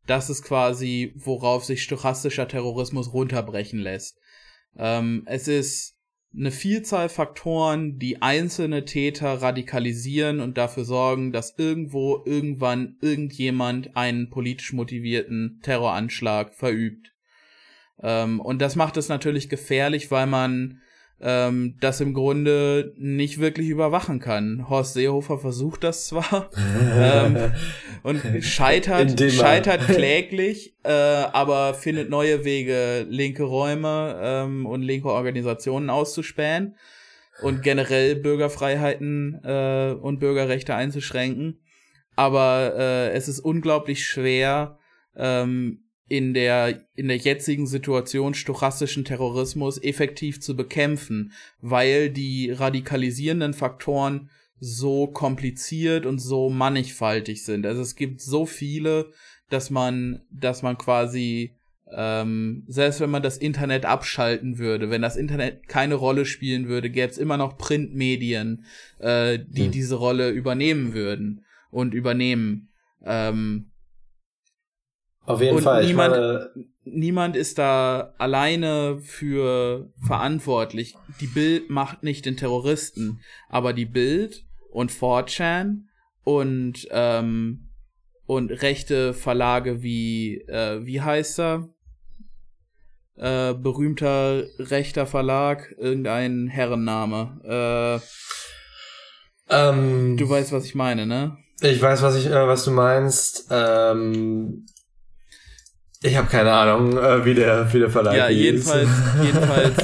[0.07, 4.17] Das ist quasi, worauf sich stochastischer Terrorismus runterbrechen lässt.
[4.77, 5.95] Ähm, es ist
[6.33, 14.29] eine Vielzahl Faktoren, die einzelne Täter radikalisieren und dafür sorgen, dass irgendwo irgendwann irgendjemand einen
[14.29, 17.11] politisch motivierten Terroranschlag verübt.
[18.03, 20.79] Ähm, und das macht es natürlich gefährlich, weil man
[21.23, 24.67] ähm, das im Grunde nicht wirklich überwachen kann.
[24.69, 26.49] Horst Seehofer versucht das zwar
[26.97, 27.37] ähm,
[28.01, 35.09] und scheitert, er- scheitert kläglich, äh, aber findet neue Wege, linke Räume ähm, und linke
[35.09, 36.75] Organisationen auszuspähen
[37.43, 41.59] und generell Bürgerfreiheiten äh, und Bürgerrechte einzuschränken.
[42.15, 44.79] Aber äh, es ist unglaublich schwer,
[45.15, 53.53] ähm, in der, in der jetzigen Situation stochastischen Terrorismus effektiv zu bekämpfen, weil die radikalisierenden
[53.53, 57.65] Faktoren so kompliziert und so mannigfaltig sind.
[57.65, 59.13] Also es gibt so viele,
[59.49, 61.55] dass man, dass man quasi,
[61.95, 66.89] ähm, selbst wenn man das Internet abschalten würde, wenn das Internet keine Rolle spielen würde,
[66.89, 68.65] gäbe es immer noch Printmedien,
[68.99, 69.71] äh, die Hm.
[69.71, 72.67] diese Rolle übernehmen würden und übernehmen.
[73.05, 73.70] Ähm,
[75.25, 75.85] Auf jeden Und Fall.
[75.85, 76.49] Niemand- meine,
[76.83, 80.95] niemand ist da alleine für verantwortlich.
[81.19, 85.83] Die Bild macht nicht den Terroristen, aber die Bild und 4chan
[86.23, 87.67] und ähm,
[88.25, 91.69] und rechte Verlage wie äh, wie heißt er?
[93.17, 97.99] Äh, berühmter rechter Verlag, irgendein Herrenname.
[99.49, 101.37] Äh, ähm, du weißt, was ich meine, ne?
[101.61, 103.47] ich weiß, was ich, äh, was du meinst.
[103.51, 104.65] Ähm,
[106.03, 108.89] ich habe keine Ahnung, äh, wie der, wie der Verlag Ja, jedenfalls,
[109.23, 109.75] jedenfalls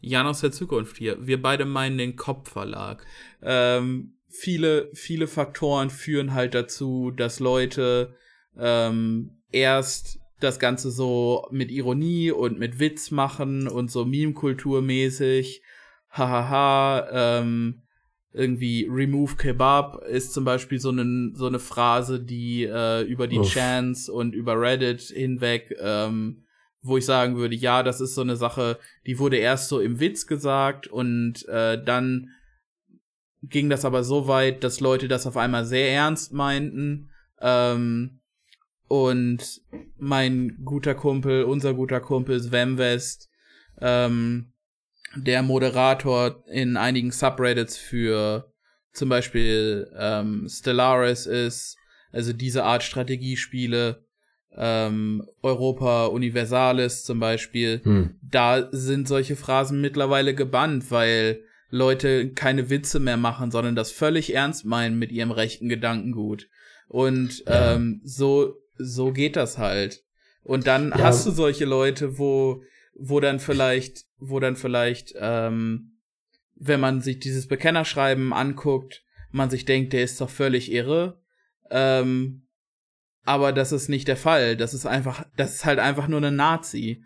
[0.00, 1.16] Jan aus der Zukunft hier.
[1.20, 3.04] Wir beide meinen den Kopfverlag.
[3.42, 8.14] Ähm, viele, viele Faktoren führen halt dazu, dass Leute
[8.58, 15.62] ähm, erst das Ganze so mit Ironie und mit Witz machen und so Meme-Kultur mäßig.
[16.10, 17.82] Hahaha, ähm,
[18.32, 23.40] irgendwie Remove Kebab ist zum Beispiel so eine so eine Phrase, die äh, über die
[23.40, 23.52] Uff.
[23.52, 26.44] Chance und über Reddit hinweg, ähm,
[26.82, 29.98] wo ich sagen würde, ja, das ist so eine Sache, die wurde erst so im
[29.98, 32.30] Witz gesagt und äh, dann
[33.42, 37.10] ging das aber so weit, dass Leute das auf einmal sehr ernst meinten.
[37.40, 38.20] Ähm,
[38.86, 39.62] und
[39.98, 43.30] mein guter Kumpel, unser guter Kumpel Sven West,
[43.80, 44.49] ähm,
[45.16, 48.52] der Moderator in einigen Subreddits für
[48.92, 51.76] zum Beispiel ähm, Stellaris ist,
[52.12, 54.04] also diese Art Strategiespiele,
[54.56, 58.14] ähm, Europa Universalis zum Beispiel, hm.
[58.22, 64.34] da sind solche Phrasen mittlerweile gebannt, weil Leute keine Witze mehr machen, sondern das völlig
[64.34, 66.48] ernst meinen mit ihrem rechten Gedankengut.
[66.88, 67.74] Und ja.
[67.74, 70.02] ähm, so, so geht das halt.
[70.42, 70.98] Und dann ja.
[70.98, 72.62] hast du solche Leute, wo,
[73.00, 75.98] wo dann vielleicht, wo dann vielleicht, ähm,
[76.54, 81.20] wenn man sich dieses Bekennerschreiben anguckt, man sich denkt, der ist doch völlig irre.
[81.70, 82.46] Ähm,
[83.24, 84.56] aber das ist nicht der Fall.
[84.56, 87.04] Das ist einfach, das ist halt einfach nur eine Nazi.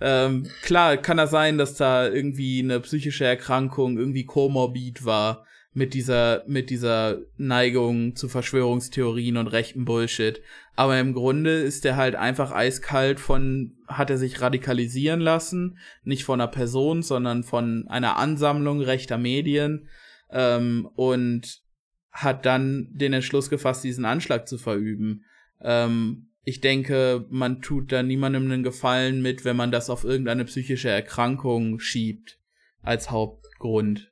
[0.00, 5.94] Ähm, klar, kann das sein, dass da irgendwie eine psychische Erkrankung irgendwie komorbid war mit
[5.94, 10.42] dieser, mit dieser Neigung zu Verschwörungstheorien und rechten Bullshit.
[10.74, 16.24] Aber im Grunde ist er halt einfach eiskalt von, hat er sich radikalisieren lassen, nicht
[16.24, 19.88] von einer Person, sondern von einer Ansammlung rechter Medien,
[20.30, 21.62] ähm, und
[22.10, 25.24] hat dann den Entschluss gefasst, diesen Anschlag zu verüben.
[25.60, 30.44] Ähm, ich denke, man tut da niemandem einen Gefallen mit, wenn man das auf irgendeine
[30.46, 32.38] psychische Erkrankung schiebt
[32.82, 34.09] als Hauptgrund.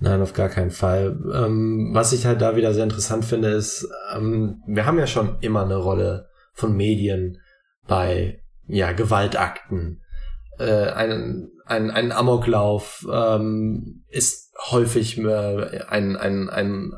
[0.00, 1.18] Nein, auf gar keinen Fall.
[1.34, 5.38] Ähm, was ich halt da wieder sehr interessant finde, ist, ähm, wir haben ja schon
[5.40, 7.40] immer eine Rolle von Medien
[7.86, 10.02] bei ja, Gewaltakten.
[10.58, 16.92] Äh, ein, ein, ein Amoklauf ähm, ist häufig äh, ein, ein, ein,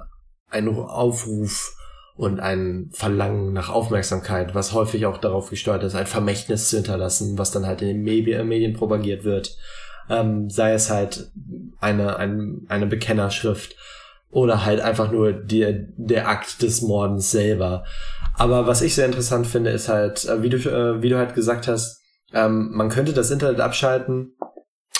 [0.48, 1.76] ein Aufruf
[2.16, 7.38] und ein Verlangen nach Aufmerksamkeit, was häufig auch darauf gesteuert ist, ein Vermächtnis zu hinterlassen,
[7.38, 9.56] was dann halt in den Medien, Medien propagiert wird.
[10.10, 11.30] Ähm, sei es halt
[11.80, 13.76] eine, ein, eine Bekennerschrift
[14.30, 17.84] oder halt einfach nur die, der Akt des Mordens selber.
[18.36, 21.34] Aber was ich sehr interessant finde, ist halt, äh, wie du, äh, wie du halt
[21.34, 24.34] gesagt hast, ähm, man könnte das Internet abschalten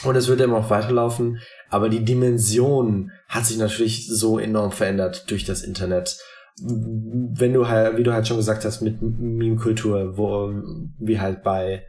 [0.05, 5.31] und es würde immer noch weiterlaufen, aber die Dimension hat sich natürlich so enorm verändert
[5.31, 6.19] durch das Internet
[6.63, 10.53] wenn du halt, wie du halt schon gesagt hast, mit Meme-Kultur, wo,
[10.99, 11.85] wie halt bei,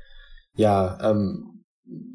[0.55, 1.50] ja, ähm, äh,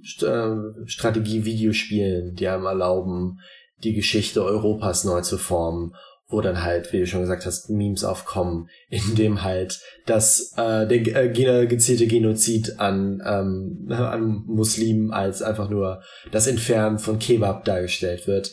[0.03, 3.39] Strategie-Videospielen, die einem erlauben,
[3.83, 5.95] die Geschichte Europas neu zu formen,
[6.29, 10.87] wo dann halt, wie du schon gesagt hast, Memes aufkommen, in dem halt das äh,
[10.87, 17.65] der äh, gezielte Genozid an ähm, an Muslimen als einfach nur das Entfernen von Kebab
[17.65, 18.53] dargestellt wird.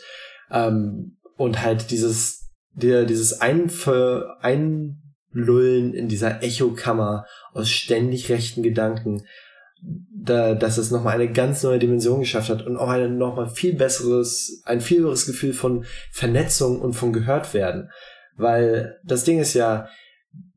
[0.51, 2.41] Ähm, und halt dieses
[2.75, 9.25] der, dieses Einver Einlullen in dieser Echokammer aus ständig rechten Gedanken,
[10.23, 13.75] da, dass es nochmal eine ganz neue Dimension geschafft hat und auch ein nochmal viel
[13.75, 17.89] besseres, ein viel höheres Gefühl von Vernetzung und von gehört werden.
[18.35, 19.87] Weil das Ding ist ja,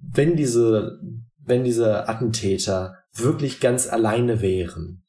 [0.00, 0.98] wenn diese,
[1.44, 5.02] wenn diese Attentäter wirklich ganz alleine wären,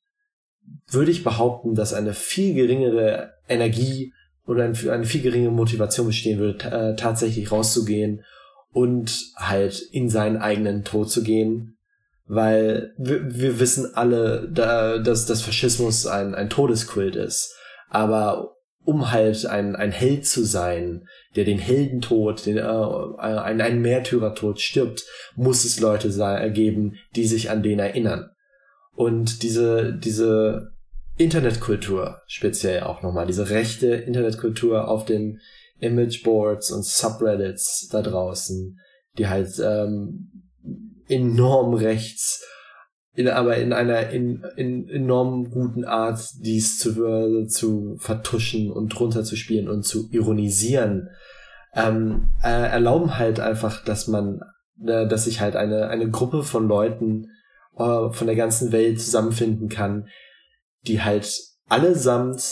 [0.90, 4.14] würde ich behaupten, dass eine viel geringere Energie
[4.46, 8.24] oder eine viel geringere Motivation bestehen würde, äh, tatsächlich rauszugehen
[8.72, 11.77] und halt in seinen eigenen Tod zu gehen.
[12.28, 17.56] Weil wir, wir wissen alle, da, dass das Faschismus ein, ein Todeskult ist.
[17.90, 23.82] Aber um halt ein, ein Held zu sein, der den Heldentod, den, äh, einen, einen
[23.82, 26.10] Märtyrertod stirbt, muss es Leute
[26.52, 28.30] geben, die sich an den erinnern.
[28.96, 30.72] Und diese, diese
[31.18, 35.40] Internetkultur speziell auch nochmal, diese rechte Internetkultur auf den
[35.80, 38.80] Imageboards und Subreddits da draußen,
[39.18, 40.47] die halt ähm,
[41.08, 42.46] enorm rechts,
[43.14, 48.98] in, aber in einer in, in enorm guten Art, dies zu, äh, zu vertuschen und
[49.00, 51.10] runterzuspielen und zu ironisieren,
[51.74, 54.42] ähm, äh, erlauben halt einfach, dass man,
[54.86, 57.28] äh, dass sich halt eine, eine Gruppe von Leuten
[57.78, 60.08] äh, von der ganzen Welt zusammenfinden kann,
[60.88, 61.32] die halt
[61.68, 62.44] allesamt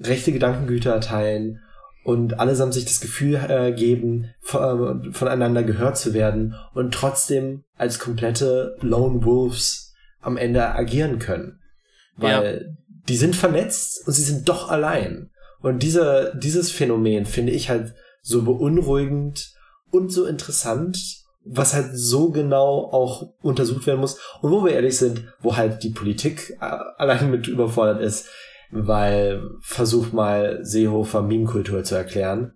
[0.00, 1.60] rechte Gedankengüter teilen
[2.04, 7.64] und allesamt sich das Gefühl äh, geben, von, äh, voneinander gehört zu werden und trotzdem
[7.76, 11.60] als komplette Lone Wolves am Ende agieren können.
[12.16, 12.74] Weil ja.
[13.08, 15.30] die sind vernetzt und sie sind doch allein.
[15.60, 19.52] Und dieser, dieses Phänomen finde ich halt so beunruhigend
[19.90, 24.96] und so interessant was halt so genau auch untersucht werden muss und wo wir ehrlich
[24.96, 28.28] sind, wo halt die Politik äh, allein mit überfordert ist,
[28.74, 32.54] weil versuch mal Seehofer Meme-Kultur zu erklären.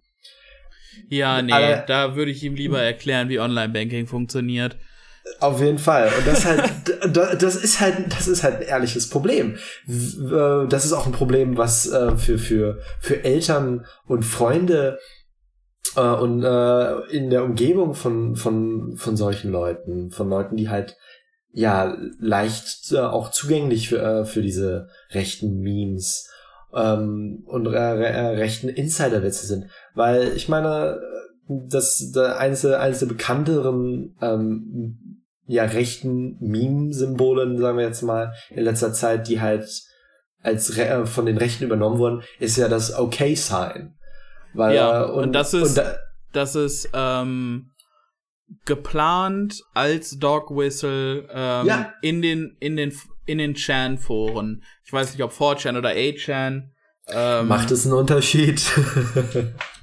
[1.09, 4.77] Ja, nee, Aber, da würde ich ihm lieber erklären, wie Online-Banking funktioniert.
[5.41, 6.11] Auf jeden Fall.
[6.19, 6.63] Und das halt,
[7.43, 9.57] das ist halt, das ist halt ein ehrliches Problem.
[9.87, 14.99] Äh, das ist auch ein Problem, was äh, für, für, für Eltern und Freunde
[15.97, 16.43] äh, und
[17.11, 20.97] in der Umgebung von, von, von solchen Leuten, von Leuten, die halt
[21.53, 26.29] ja leicht auch zugänglich für, für diese rechten Memes
[26.75, 29.67] ähm, und rechten Insiderwitze sind.
[29.95, 31.01] Weil ich meine,
[31.49, 38.65] das, das eines, eines der bekannteren ähm, ja rechten Meme-Symbolen, sagen wir jetzt mal, in
[38.65, 39.67] letzter Zeit, die halt
[40.43, 43.95] als Re äh, von den Rechten übernommen wurden, ist ja das Okay-Sign.
[44.55, 45.97] Weil, ja, und, und das ist, und da,
[46.33, 47.71] das ist ähm,
[48.69, 51.93] geplant als Dog Whistle ähm, ja.
[52.03, 52.93] in den in den
[53.27, 54.63] in den Chan-Foren.
[54.85, 56.69] Ich weiß nicht, ob 4chan oder 8chan.
[57.09, 58.63] Ähm, Macht es einen Unterschied?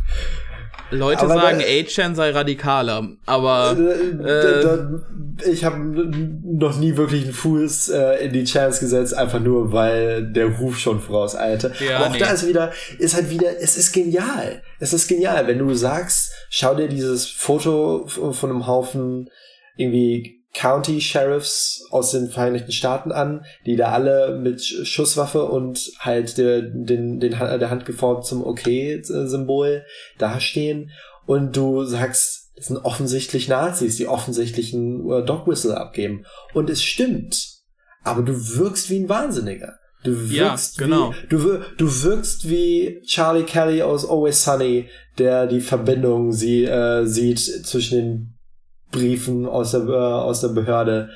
[0.91, 7.33] Leute aber sagen, A-Chan sei radikaler, aber äh, äh, ich habe noch nie wirklich einen
[7.33, 11.73] Fuß äh, in die Chance gesetzt, einfach nur weil der Ruf schon vorauseilte.
[11.85, 12.19] Ja, aber auch nee.
[12.19, 14.61] da ist wieder, ist halt wieder, es ist genial.
[14.79, 19.29] Es ist genial, wenn du sagst, schau dir dieses Foto von einem Haufen
[19.77, 26.37] irgendwie County Sheriffs aus den Vereinigten Staaten an, die da alle mit Schusswaffe und halt
[26.37, 29.83] der, den, den, der Hand geformt zum Okay-Symbol
[30.17, 30.91] dastehen
[31.25, 36.25] und du sagst, das sind offensichtlich Nazis, die offensichtlichen äh, Dog Whistle abgeben.
[36.53, 37.55] Und es stimmt.
[38.03, 39.73] Aber du wirkst wie ein Wahnsinniger.
[40.05, 41.11] Du wirkst ja, genau.
[41.11, 44.87] wie, du, du wirkst wie Charlie Kelly aus Always Sunny,
[45.17, 48.34] der die Verbindung sie, äh, sieht zwischen den
[48.91, 51.09] Briefen aus der, äh, aus der Behörde.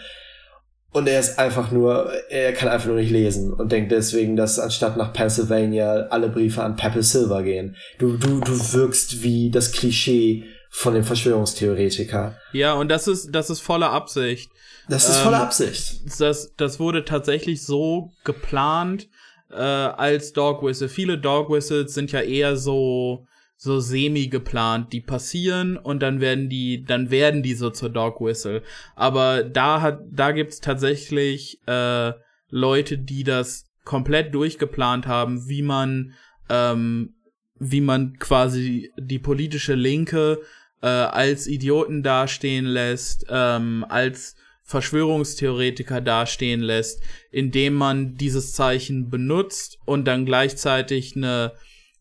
[0.92, 4.58] Und er ist einfach nur, er kann einfach nur nicht lesen und denkt deswegen, dass
[4.58, 7.76] anstatt nach Pennsylvania alle Briefe an Pepe Silver gehen.
[8.00, 12.38] Du, du, du wirkst wie das Klischee von dem Verschwörungstheoretiker.
[12.54, 14.50] Ja, und das ist, das ist voller Absicht.
[14.88, 16.02] Das ist ähm, voller Absicht.
[16.20, 19.08] Das, das wurde tatsächlich so geplant
[19.52, 20.90] äh, als Dog Whistle.
[20.90, 23.28] Viele Dog Whistles sind ja eher so
[23.62, 28.22] so semi geplant, die passieren und dann werden die, dann werden die so zur Dog
[28.22, 28.64] Whistle.
[28.96, 32.14] Aber da hat, da gibt's tatsächlich äh,
[32.50, 36.14] Leute, die das komplett durchgeplant haben, wie man,
[36.50, 37.16] ähm,
[37.60, 40.40] wie man quasi die politische Linke
[40.82, 49.80] äh, als Idioten dastehen lässt, ähm, als Verschwörungstheoretiker dastehen lässt, indem man dieses Zeichen benutzt
[49.84, 51.52] und dann gleichzeitig eine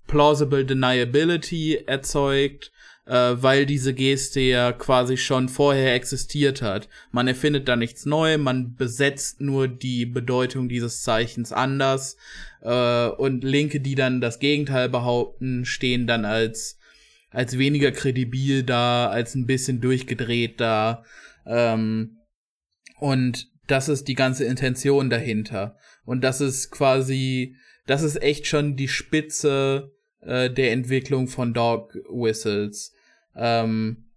[0.08, 2.72] plausible deniability erzeugt,
[3.06, 6.88] äh, weil diese Geste ja quasi schon vorher existiert hat.
[7.12, 12.16] Man erfindet da nichts Neues, man besetzt nur die Bedeutung dieses Zeichens anders
[12.62, 16.78] äh, und Linke, die dann das Gegenteil behaupten, stehen dann als
[17.30, 21.04] als weniger kredibil da, als ein bisschen durchgedreht da.
[21.46, 22.18] Ähm,
[22.98, 25.76] und das ist die ganze Intention dahinter.
[26.04, 27.56] Und das ist quasi,
[27.86, 32.92] das ist echt schon die Spitze äh, der Entwicklung von Dog Whistles.
[33.34, 34.08] Ähm,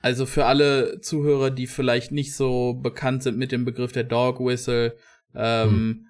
[0.00, 4.40] also für alle Zuhörer, die vielleicht nicht so bekannt sind mit dem Begriff der Dog
[4.40, 4.96] Whistle,
[5.34, 6.06] ähm, hm.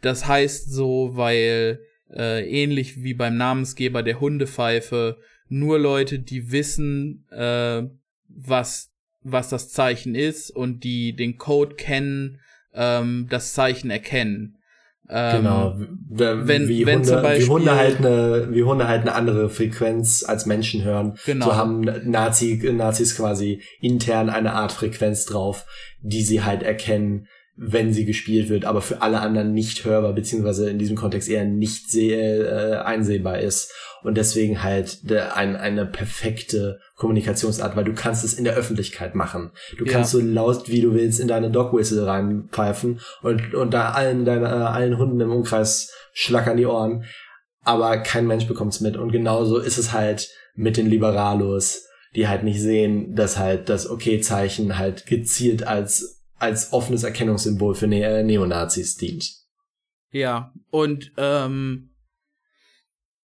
[0.00, 1.80] das heißt so, weil
[2.10, 7.82] äh, ähnlich wie beim Namensgeber der Hundepfeife nur Leute, die wissen, äh,
[8.28, 8.90] was
[9.22, 12.40] was das Zeichen ist und die den Code kennen,
[12.72, 14.56] ähm, das Zeichen erkennen.
[15.10, 15.74] Ähm, genau.
[16.08, 19.48] Wenn, wie, wenn Hunde, zum Beispiel, wie Hunde halt eine, wie Hunde halt eine andere
[19.48, 21.18] Frequenz als Menschen hören.
[21.26, 21.46] Genau.
[21.46, 25.66] So haben Nazi, Nazis quasi intern eine Art Frequenz drauf,
[26.00, 27.26] die sie halt erkennen,
[27.62, 31.44] wenn sie gespielt wird, aber für alle anderen nicht hörbar, beziehungsweise in diesem Kontext eher
[31.44, 33.70] nicht seh, äh, einsehbar ist.
[34.02, 39.14] Und deswegen halt de, ein, eine perfekte Kommunikationsart, weil du kannst es in der Öffentlichkeit
[39.14, 39.50] machen.
[39.76, 39.92] Du ja.
[39.92, 44.24] kannst so laut wie du willst in deine Dog Whistle reinpfeifen und, und da allen
[44.24, 47.04] deine, äh, allen Hunden im Umkreis schlackern die Ohren.
[47.62, 48.96] Aber kein Mensch bekommt's mit.
[48.96, 51.86] Und genauso ist es halt mit den Liberalos,
[52.16, 57.86] die halt nicht sehen, dass halt das Okay-Zeichen halt gezielt als, als offenes Erkennungssymbol für
[57.86, 59.32] ne äh, Neonazis dient.
[60.10, 61.90] Ja, und ähm,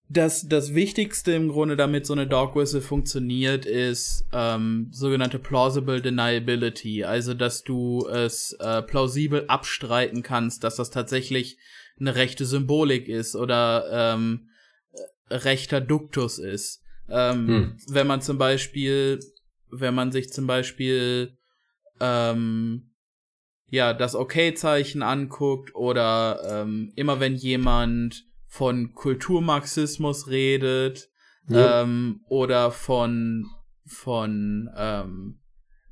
[0.09, 6.01] das, das Wichtigste im Grunde, damit so eine Dog Whistle funktioniert, ist ähm, sogenannte plausible
[6.01, 7.03] deniability.
[7.03, 11.59] Also, dass du es äh, plausibel abstreiten kannst, dass das tatsächlich
[11.99, 14.51] eine rechte Symbolik ist oder ähm,
[15.29, 16.83] rechter Duktus ist.
[17.09, 17.77] Ähm, hm.
[17.89, 19.19] Wenn man zum Beispiel
[19.71, 21.37] wenn man sich zum Beispiel
[22.01, 22.91] ähm,
[23.69, 31.11] ja das Okay-Zeichen anguckt oder ähm, immer wenn jemand von Kulturmarxismus redet
[31.49, 31.83] ja.
[31.83, 33.47] ähm, oder von
[33.85, 35.39] von ähm,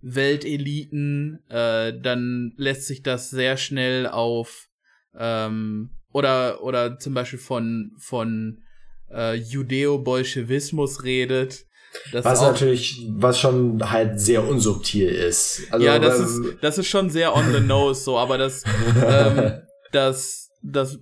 [0.01, 4.69] Welteliten, äh, dann lässt sich das sehr schnell auf
[5.17, 8.63] ähm, oder oder zum Beispiel von von
[9.11, 11.67] äh, Judeo-Bolschewismus redet.
[12.13, 15.63] Was natürlich, was schon halt sehr unsubtil ist.
[15.71, 18.65] Also, ja, das ist, das ist schon sehr on the nose, so, aber das,
[19.07, 21.01] ähm, das, das äh,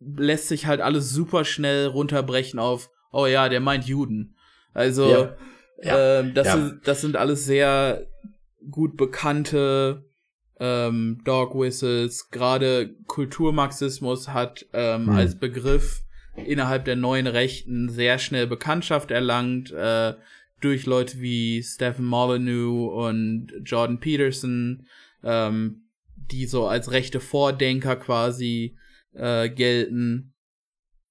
[0.00, 4.36] lässt sich halt alles super schnell runterbrechen auf, oh ja, der meint Juden.
[4.72, 5.36] Also, ja.
[5.82, 6.20] Ja.
[6.20, 6.54] Ähm, das, ja.
[6.54, 8.06] Ist, das sind alles sehr
[8.70, 10.04] gut bekannte
[10.58, 12.30] ähm, Dog Whistles.
[12.30, 15.14] Gerade Kulturmarxismus hat ähm, hm.
[15.14, 16.03] als Begriff
[16.36, 20.14] innerhalb der neuen Rechten sehr schnell Bekanntschaft erlangt äh,
[20.60, 24.86] durch Leute wie Stephen Molyneux und Jordan Peterson,
[25.22, 28.76] ähm, die so als rechte Vordenker quasi
[29.12, 30.33] äh, gelten.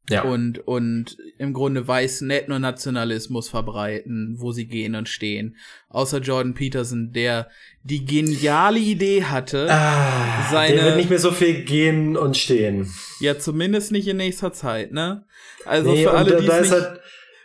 [0.10, 0.24] Ja.
[0.24, 5.56] Und, und im Grunde weißen Ethnonationalismus verbreiten, wo sie gehen und stehen.
[5.88, 7.50] Außer Jordan Peterson, der
[7.84, 10.76] die geniale Idee hatte, ah, seine.
[10.76, 12.92] Der wird nicht mehr so viel gehen und stehen.
[13.22, 15.26] Ja, zumindest nicht in nächster Zeit, ne?
[15.66, 16.48] Also nee, für alle, die.
[16.48, 17.00] Da ist halt,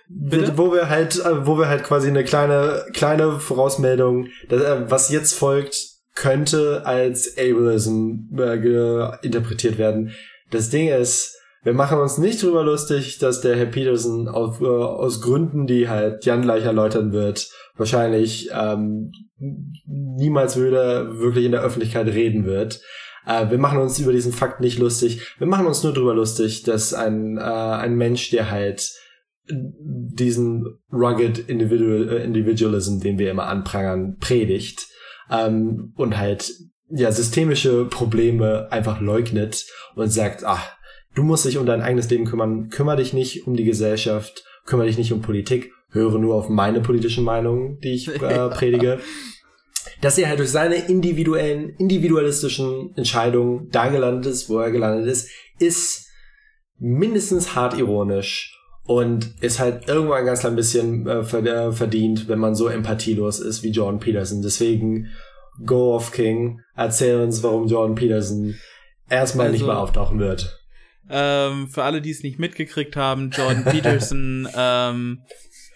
[0.08, 0.58] Bitte?
[0.58, 4.56] wo wir halt, wo wir halt quasi eine kleine, kleine Vorausmeldung, äh,
[4.88, 5.76] was jetzt folgt,
[6.16, 10.12] könnte als Ableism äh, interpretiert werden.
[10.50, 14.66] Das Ding ist, wir machen uns nicht drüber lustig, dass der Herr Peterson auf, äh,
[14.66, 19.12] aus Gründen, die halt Jan gleich erläutern wird, wahrscheinlich ähm,
[19.86, 22.80] niemals wieder wirklich in der Öffentlichkeit reden wird.
[23.26, 25.34] Äh, wir machen uns über diesen Fakt nicht lustig.
[25.38, 28.90] Wir machen uns nur drüber lustig, dass ein, äh, ein Mensch, der halt
[29.50, 34.86] diesen rugged Individual, äh, Individualism, den wir immer anprangern, predigt
[35.30, 36.52] ähm, und halt
[36.90, 40.77] ja systemische Probleme einfach leugnet und sagt, ach,
[41.14, 42.68] Du musst dich um dein eigenes Leben kümmern.
[42.70, 44.44] Kümmer dich nicht um die Gesellschaft.
[44.66, 45.72] Kümmer dich nicht um Politik.
[45.90, 49.00] Höre nur auf meine politischen Meinungen, die ich äh, predige.
[50.00, 55.30] Dass er halt durch seine individuellen, individualistischen Entscheidungen da gelandet ist, wo er gelandet ist,
[55.58, 56.06] ist
[56.78, 58.54] mindestens hart ironisch
[58.88, 63.40] und ist halt irgendwann ein ganz klein bisschen äh, äh, verdient, wenn man so empathielos
[63.40, 64.40] ist wie Jordan Peterson.
[64.42, 65.08] Deswegen
[65.64, 68.54] Go of King, erzähl uns, warum Jordan Peterson
[69.10, 70.57] erstmal also, nicht mehr auftauchen wird.
[71.10, 75.22] Ähm, für alle, die es nicht mitgekriegt haben, Jordan Peterson ähm,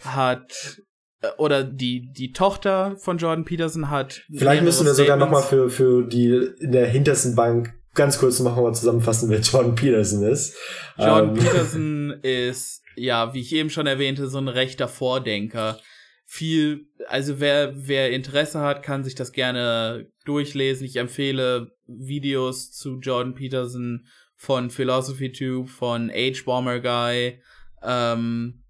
[0.05, 0.81] hat
[1.23, 4.23] äh, oder die die Tochter von Jordan Peterson hat.
[4.35, 8.41] Vielleicht müssen wir sogar noch mal für für die in der hintersten Bank ganz kurz
[8.41, 10.57] noch mal zusammenfassen, wer Jordan Peterson ist.
[10.99, 11.43] Jordan ähm.
[11.43, 15.79] Peterson ist ja, wie ich eben schon erwähnte, so ein rechter Vordenker.
[16.27, 20.87] Viel, also wer wer Interesse hat, kann sich das gerne durchlesen.
[20.87, 24.07] Ich empfehle Videos zu Jordan Peterson
[24.43, 27.41] von Philosophy Tube, von Age Bomber Guy,
[27.81, 28.65] ähm,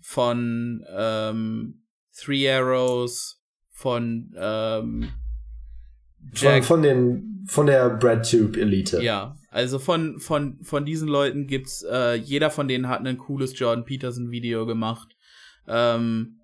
[0.00, 1.82] von ähm,
[2.16, 3.38] Three Arrows,
[3.70, 5.12] von ähm,
[6.32, 6.64] Jack.
[6.64, 9.02] Von, von den von der BreadTube Elite.
[9.02, 13.58] Ja, also von von von diesen Leuten gibt's äh, jeder von denen hat ein cooles
[13.58, 15.14] Jordan Peterson Video gemacht.
[15.68, 16.40] Ähm,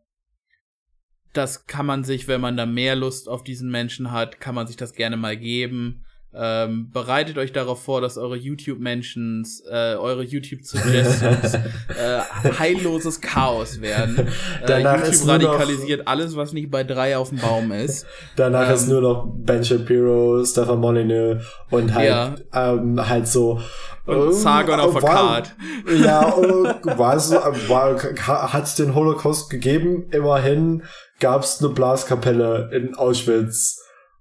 [1.33, 4.67] das kann man sich, wenn man da mehr Lust auf diesen Menschen hat, kann man
[4.67, 6.05] sich das gerne mal geben.
[6.39, 12.21] Ähm, bereitet euch darauf vor, dass eure YouTube-Mentions, äh, eure YouTube-Suggestions äh,
[12.59, 14.29] heilloses Chaos werden.
[14.67, 18.07] Äh, YouTube radikalisiert alles, was nicht bei drei auf dem Baum ist.
[18.37, 22.35] Danach ähm, ist nur noch Ben Shapiro, Stefan Molyneux und halt, ja.
[22.53, 23.61] ähm, halt so
[24.07, 25.55] und Sargon auf der Card.
[25.99, 26.37] Ja,
[26.97, 30.07] war es, war, hat es den Holocaust gegeben?
[30.13, 30.85] Immerhin
[31.19, 33.76] gab es eine Blaskapelle in Auschwitz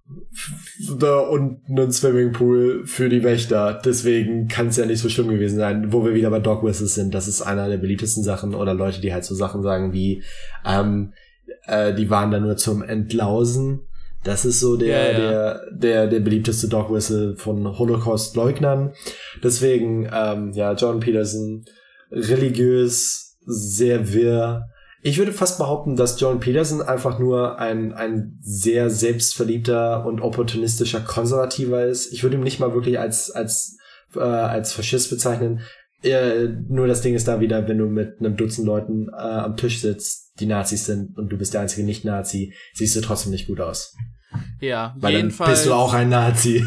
[0.07, 3.79] und einen Swimmingpool für die Wächter.
[3.83, 5.91] Deswegen kann es ja nicht so schlimm gewesen sein.
[5.91, 8.53] Wo wir wieder bei Dog Whistles sind, das ist einer der beliebtesten Sachen.
[8.53, 10.23] Oder Leute, die halt so Sachen sagen wie,
[10.65, 11.13] ähm,
[11.65, 13.81] äh, die waren da nur zum Entlausen.
[14.23, 15.17] Das ist so der, ja, ja.
[15.19, 18.93] der, der, der beliebteste Dog Whistle von Holocaust-Leugnern.
[19.43, 21.65] Deswegen, ähm, ja, John Peterson,
[22.11, 24.67] religiös, sehr wirr,
[25.07, 30.99] ich würde fast behaupten, dass John Peterson einfach nur ein, ein sehr selbstverliebter und opportunistischer
[30.99, 32.11] Konservativer ist.
[32.11, 33.77] Ich würde ihn nicht mal wirklich als, als,
[34.15, 35.61] äh, als Faschist bezeichnen.
[36.01, 39.55] Äh, nur das Ding ist da wieder, wenn du mit einem Dutzend Leuten äh, am
[39.57, 43.45] Tisch sitzt, die Nazis sind und du bist der einzige Nicht-Nazi, siehst du trotzdem nicht
[43.45, 43.95] gut aus.
[44.59, 46.65] Ja, Weil jedenfalls, dann bist du auch ein Nazi.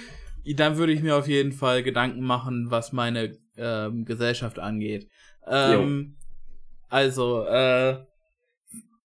[0.56, 5.08] dann würde ich mir auf jeden Fall Gedanken machen, was meine ähm, Gesellschaft angeht.
[5.50, 6.17] Ähm,
[6.88, 7.98] also, äh,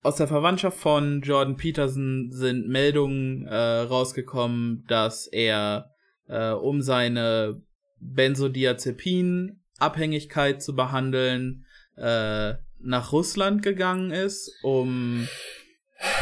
[0.03, 5.91] aus der Verwandtschaft von Jordan Peterson sind Meldungen äh, rausgekommen, dass er,
[6.27, 7.61] äh, um seine
[7.99, 11.65] Benzodiazepin-Abhängigkeit zu behandeln,
[11.95, 15.25] äh, nach Russland gegangen ist, um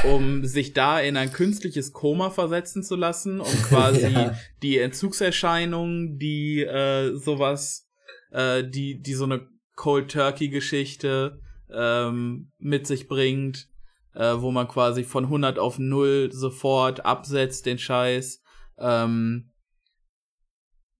[0.03, 4.36] um sich da in ein künstliches Koma versetzen zu lassen, um quasi ja.
[4.62, 7.89] die Entzugserscheinungen, die äh, sowas,
[8.32, 11.41] äh, die die so eine Cold Turkey Geschichte
[11.74, 13.67] ähm, mit sich bringt,
[14.13, 18.41] äh, wo man quasi von 100 auf 0 sofort absetzt den Scheiß,
[18.78, 19.51] ähm,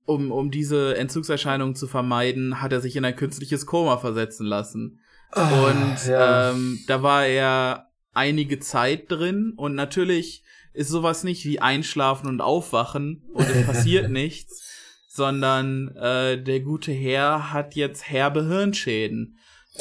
[0.06, 5.00] um, um diese Entzugserscheinungen zu vermeiden, hat er sich in ein künstliches Koma versetzen lassen.
[5.36, 6.52] Oh, und ja.
[6.52, 10.44] ähm, da war er einige Zeit drin und natürlich
[10.74, 14.70] ist sowas nicht wie Einschlafen und Aufwachen und es passiert nichts,
[15.08, 19.38] sondern äh, der gute Herr hat jetzt herbe Hirnschäden.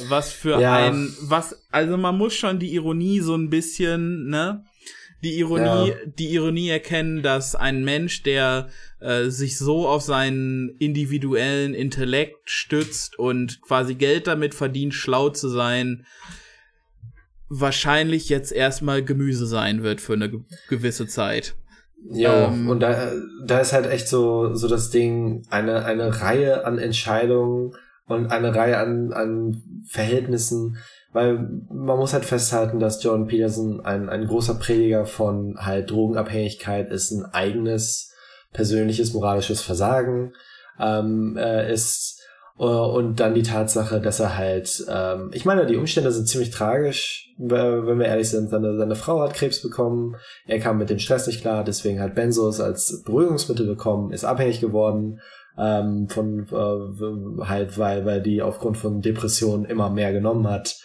[0.09, 0.76] Was für ja.
[0.76, 4.64] ein, was, also man muss schon die Ironie so ein bisschen, ne?
[5.22, 5.95] Die Ironie, ja.
[6.07, 8.70] die Ironie erkennen, dass ein Mensch, der
[9.01, 15.49] äh, sich so auf seinen individuellen Intellekt stützt und quasi Geld damit verdient, schlau zu
[15.49, 16.07] sein,
[17.51, 20.32] wahrscheinlich jetzt erstmal Gemüse sein wird für eine
[20.68, 21.55] gewisse Zeit.
[22.09, 23.12] Ja, ähm, und da,
[23.45, 27.74] da ist halt echt so, so das Ding, eine, eine Reihe an Entscheidungen,
[28.11, 30.78] und eine Reihe an, an Verhältnissen,
[31.12, 31.34] weil
[31.70, 37.12] man muss halt festhalten, dass Jordan Peterson ein, ein großer Prediger von halt Drogenabhängigkeit ist,
[37.12, 38.12] ein eigenes
[38.52, 40.32] persönliches moralisches Versagen
[40.80, 42.20] ähm, äh, ist
[42.58, 46.50] äh, und dann die Tatsache, dass er halt, ähm, ich meine, die Umstände sind ziemlich
[46.50, 48.50] tragisch, wenn wir ehrlich sind.
[48.50, 52.16] Seine, seine Frau hat Krebs bekommen, er kam mit dem Stress nicht klar, deswegen hat
[52.16, 55.20] Benzos als Beruhigungsmittel bekommen, ist abhängig geworden
[55.59, 60.76] ähm, von äh, halt, weil, weil die aufgrund von Depressionen immer mehr genommen hat.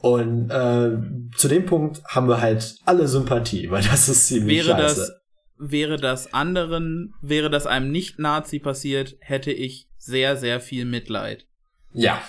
[0.00, 0.98] Und äh,
[1.36, 5.00] zu dem Punkt haben wir halt alle Sympathie, weil das ist ziemlich wäre scheiße.
[5.00, 11.46] Das, wäre das anderen, wäre das einem Nicht-Nazi passiert, hätte ich sehr, sehr viel Mitleid.
[11.92, 12.20] Ja.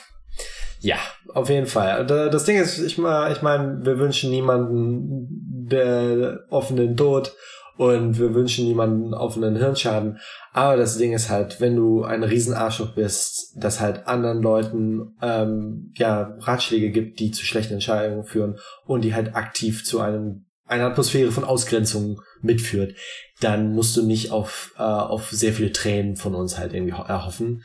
[0.80, 0.98] Ja,
[1.34, 2.06] auf jeden Fall.
[2.06, 5.28] Das Ding ist, ich, ich meine, wir wünschen niemanden
[5.70, 7.34] der offenen Tod
[7.78, 10.20] und wir wünschen niemanden offenen Hirnschaden.
[10.52, 15.94] Aber das Ding ist halt, wenn du ein Riesenarschloch bist, das halt anderen Leuten ähm,
[15.96, 20.86] ja Ratschläge gibt, die zu schlechten Entscheidungen führen und die halt aktiv zu einem einer
[20.86, 22.94] Atmosphäre von Ausgrenzung mitführt,
[23.40, 27.64] dann musst du nicht auf äh, auf sehr viele Tränen von uns halt irgendwie erhoffen.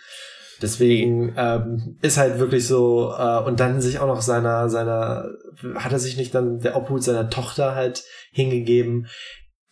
[0.60, 5.30] Deswegen ähm, ist halt wirklich so äh, und dann sich auch noch seiner seiner
[5.74, 9.08] hat er sich nicht dann der Obhut seiner Tochter halt hingegeben,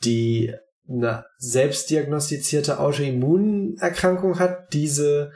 [0.05, 0.55] die
[0.89, 5.33] eine selbstdiagnostizierte Autoimmunerkrankung hat, diese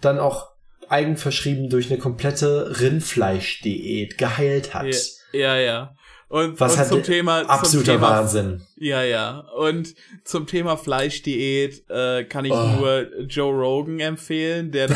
[0.00, 0.50] dann auch
[0.88, 4.86] eigenverschrieben durch eine komplette Rindfleischdiät geheilt hat.
[5.32, 5.60] Ja, ja.
[5.60, 5.94] ja.
[6.28, 8.62] Und, Was und halt zum Thema absoluter zum Thema, Wahnsinn.
[8.76, 9.38] Ja, ja.
[9.56, 12.66] Und zum Thema Fleischdiät äh, kann ich oh.
[12.76, 14.88] nur Joe Rogan empfehlen, der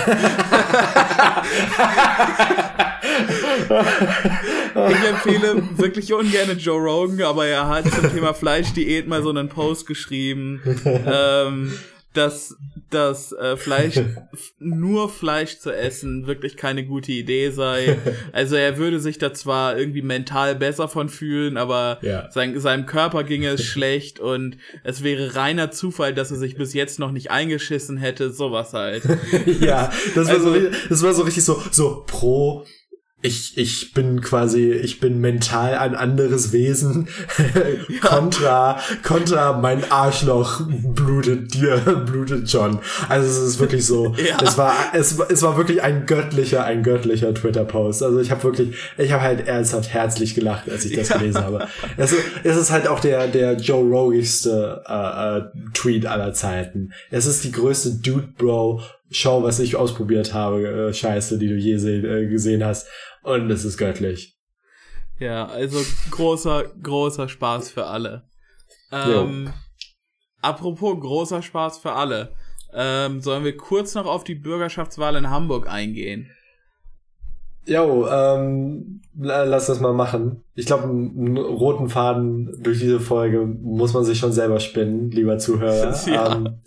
[4.75, 9.49] ich empfehle wirklich ungern Joe Rogan, aber er hat zum Thema Fleischdiät mal so einen
[9.49, 11.73] Post geschrieben, ähm,
[12.14, 12.57] dass
[12.91, 14.01] dass äh, Fleisch
[14.59, 17.99] nur Fleisch zu essen wirklich keine gute Idee sei.
[18.33, 22.31] Also er würde sich da zwar irgendwie mental besser von fühlen, aber ja.
[22.31, 26.73] sein, seinem Körper ginge es schlecht und es wäre reiner Zufall, dass er sich bis
[26.73, 29.03] jetzt noch nicht eingeschissen hätte, sowas halt.
[29.61, 32.64] ja, das war also, so das war so richtig so so pro
[33.21, 37.09] ich, ich bin quasi, ich bin mental ein anderes Wesen.
[38.01, 42.79] kontra, kontra mein Arschloch blutet dir, blutet John.
[43.09, 44.14] Also es ist wirklich so.
[44.29, 44.37] ja.
[44.41, 48.05] Es war, es, es war wirklich ein göttlicher, ein göttlicher Twitter-Post.
[48.05, 51.19] Also ich habe wirklich, ich habe halt ernsthaft herzlich gelacht, als ich das ja.
[51.19, 51.66] gelesen habe.
[51.97, 52.14] Es,
[52.45, 55.43] es ist halt auch der, der Joe Rogigste äh, äh,
[55.75, 56.93] Tweet aller Zeiten.
[57.11, 61.55] Es ist die größte Dude Bro Schau, was ich ausprobiert habe, äh, Scheiße, die du
[61.55, 62.87] je äh, gesehen hast.
[63.23, 64.39] Und es ist göttlich.
[65.19, 68.29] Ja, also großer, großer Spaß für alle.
[68.93, 69.53] Ähm,
[70.41, 72.35] apropos großer Spaß für alle.
[72.73, 76.31] Ähm, sollen wir kurz noch auf die Bürgerschaftswahl in Hamburg eingehen?
[77.69, 80.43] Jo, ähm, lass das mal machen.
[80.55, 85.39] Ich glaube, einen roten Faden durch diese Folge muss man sich schon selber spinnen, lieber
[85.39, 85.95] Zuhörer.
[86.07, 86.35] Ja.
[86.35, 86.61] Ähm,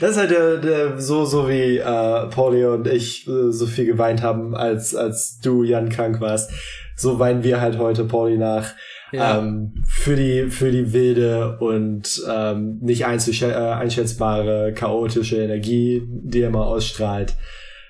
[0.00, 3.86] das ist halt der, der, so, so wie äh, Pauli und ich äh, so viel
[3.86, 6.50] geweint haben, als, als du, Jan, krank warst.
[6.96, 8.72] So weinen wir halt heute Pauli nach.
[9.12, 9.38] Ja.
[9.38, 16.50] Ähm, für die für die wilde und ähm, nicht äh, einschätzbare chaotische Energie, die er
[16.50, 17.36] mal ausstrahlt.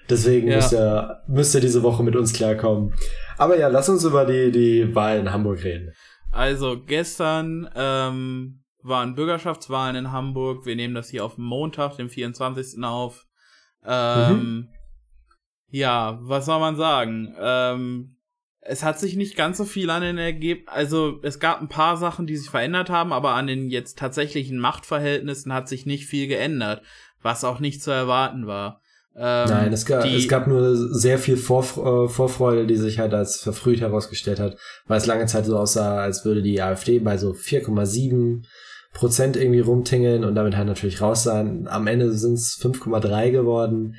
[0.09, 0.57] Deswegen ja.
[0.57, 2.95] müsst, ihr, müsst ihr diese Woche mit uns klarkommen.
[3.39, 5.93] Aber ja, lass uns über die, die Wahl in Hamburg reden.
[6.31, 10.67] Also gestern ähm, waren Bürgerschaftswahlen in Hamburg.
[10.67, 12.83] Wir nehmen das hier auf Montag, den 24.
[12.85, 13.27] auf.
[13.85, 14.69] Ähm, mhm.
[15.69, 17.35] Ja, was soll man sagen?
[17.39, 18.17] Ähm,
[18.61, 21.97] es hat sich nicht ganz so viel an den Ergebnissen, also es gab ein paar
[21.97, 26.29] Sachen, die sich verändert haben, aber an den jetzt tatsächlichen Machtverhältnissen hat sich nicht viel
[26.29, 26.83] geändert,
[27.21, 28.81] was auch nicht zu erwarten war.
[29.17, 33.15] Ähm, Nein, es gab, es gab nur sehr viel Vorf äh, Vorfreude, die sich halt
[33.15, 34.57] als verfrüht herausgestellt hat,
[34.87, 38.43] weil es lange Zeit so aussah, als würde die AfD bei so 4,7
[38.93, 41.69] Prozent irgendwie rumtingeln und damit halt natürlich raus sein.
[41.69, 43.97] Am Ende sind es 5,3 geworden.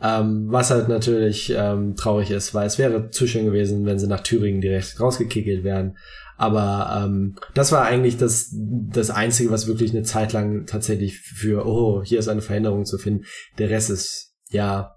[0.00, 4.06] Ähm, was halt natürlich ähm, traurig ist, weil es wäre zu schön gewesen, wenn sie
[4.06, 5.96] nach Thüringen direkt rausgekickelt wären.
[6.36, 11.66] Aber ähm, das war eigentlich das, das Einzige, was wirklich eine Zeit lang tatsächlich für,
[11.66, 13.24] oh, hier ist eine Veränderung zu finden.
[13.58, 14.96] Der Rest ist ja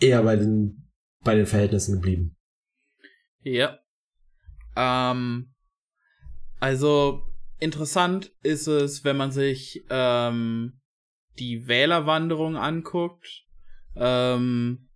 [0.00, 0.90] eher bei den,
[1.22, 2.36] bei den Verhältnissen geblieben.
[3.42, 3.78] Ja.
[4.76, 5.52] Ähm,
[6.60, 7.22] also
[7.58, 10.80] interessant ist es, wenn man sich ähm,
[11.38, 13.46] die Wählerwanderung anguckt
[13.96, 14.88] ähm,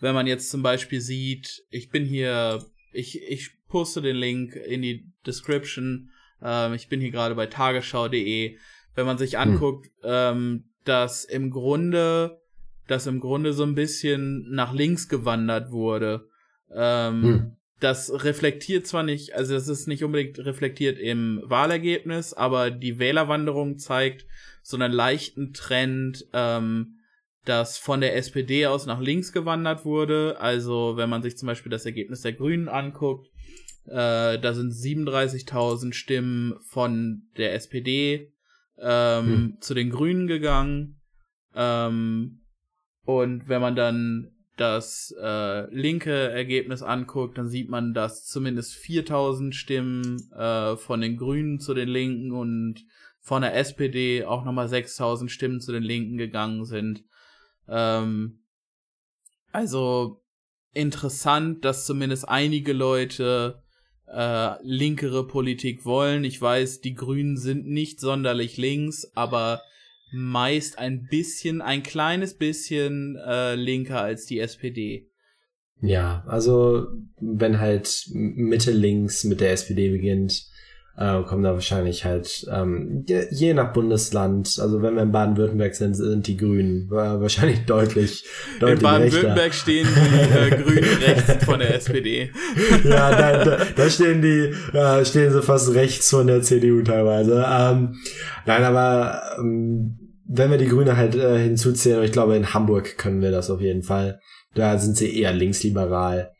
[0.00, 4.82] wenn man jetzt zum Beispiel sieht, ich bin hier, ich, ich poste den Link in
[4.82, 6.10] die Description,
[6.42, 8.58] ähm, ich bin hier gerade bei tagesschau.de,
[8.94, 9.40] wenn man sich hm.
[9.40, 10.02] anguckt, hm.
[10.04, 12.41] ähm, dass im Grunde,
[12.86, 16.28] dass im Grunde so ein bisschen nach links gewandert wurde.
[16.74, 17.56] Ähm, hm.
[17.80, 23.78] Das reflektiert zwar nicht, also es ist nicht unbedingt reflektiert im Wahlergebnis, aber die Wählerwanderung
[23.78, 24.24] zeigt
[24.62, 26.98] so einen leichten Trend, ähm,
[27.44, 30.40] das von der SPD aus nach links gewandert wurde.
[30.40, 33.28] Also wenn man sich zum Beispiel das Ergebnis der Grünen anguckt,
[33.86, 38.32] äh, da sind 37.000 Stimmen von der SPD
[38.78, 39.56] ähm, hm.
[39.60, 41.00] zu den Grünen gegangen.
[41.54, 42.41] Ähm,
[43.04, 49.54] und wenn man dann das äh, linke Ergebnis anguckt, dann sieht man, dass zumindest 4000
[49.54, 52.84] Stimmen äh, von den Grünen zu den Linken und
[53.20, 57.04] von der SPD auch nochmal 6000 Stimmen zu den Linken gegangen sind.
[57.68, 58.40] Ähm,
[59.52, 60.22] also
[60.72, 63.62] interessant, dass zumindest einige Leute
[64.06, 66.24] äh, linkere Politik wollen.
[66.24, 69.62] Ich weiß, die Grünen sind nicht sonderlich links, aber
[70.12, 75.08] meist ein bisschen, ein kleines bisschen äh, linker als die SPD.
[75.80, 76.86] Ja, also
[77.20, 80.46] wenn halt Mitte links mit der SPD beginnt,
[80.96, 85.74] äh, kommen da wahrscheinlich halt ähm, je, je, nach Bundesland, also wenn wir in Baden-Württemberg
[85.74, 88.24] sind, sind die Grünen äh, wahrscheinlich deutlich,
[88.60, 92.30] deutlich In Baden-Württemberg stehen die äh, Grünen rechts von der SPD.
[92.84, 97.44] ja, da, da, da stehen die, äh, stehen sie fast rechts von der CDU teilweise.
[97.48, 97.96] Ähm,
[98.44, 100.01] nein, aber ähm,
[100.34, 103.60] wenn wir die Grüne halt äh, hinzuzählen, ich glaube in Hamburg können wir das auf
[103.60, 104.20] jeden Fall,
[104.54, 106.32] da sind sie eher linksliberal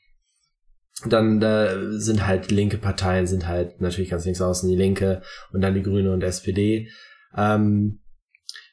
[1.07, 5.22] dann da sind halt linke Parteien, sind halt natürlich ganz links außen die Linke
[5.53, 6.88] und dann die Grüne und SPD.
[7.36, 8.01] Ähm,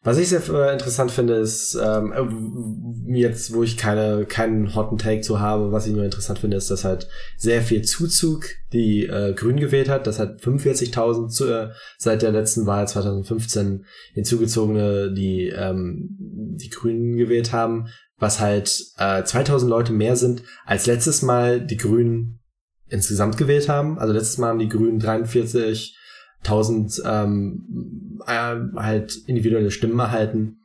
[0.01, 4.97] was ich sehr äh, interessant finde, ist, ähm, äh, jetzt, wo ich keine, keinen hotten
[4.97, 9.05] Take zu habe, was ich nur interessant finde, ist, dass halt sehr viel Zuzug die
[9.05, 10.07] äh, Grünen gewählt hat.
[10.07, 17.51] Das hat 45.000 äh, seit der letzten Wahl 2015 hinzugezogene, die ähm, die Grünen gewählt
[17.51, 17.89] haben
[18.19, 22.39] was halt äh, 2000 Leute mehr sind, als letztes Mal die Grünen
[22.89, 23.97] insgesamt gewählt haben.
[23.97, 24.99] Also letztes Mal haben die Grünen
[26.45, 30.59] 43.000 ähm, äh, halt individuelle Stimmen erhalten.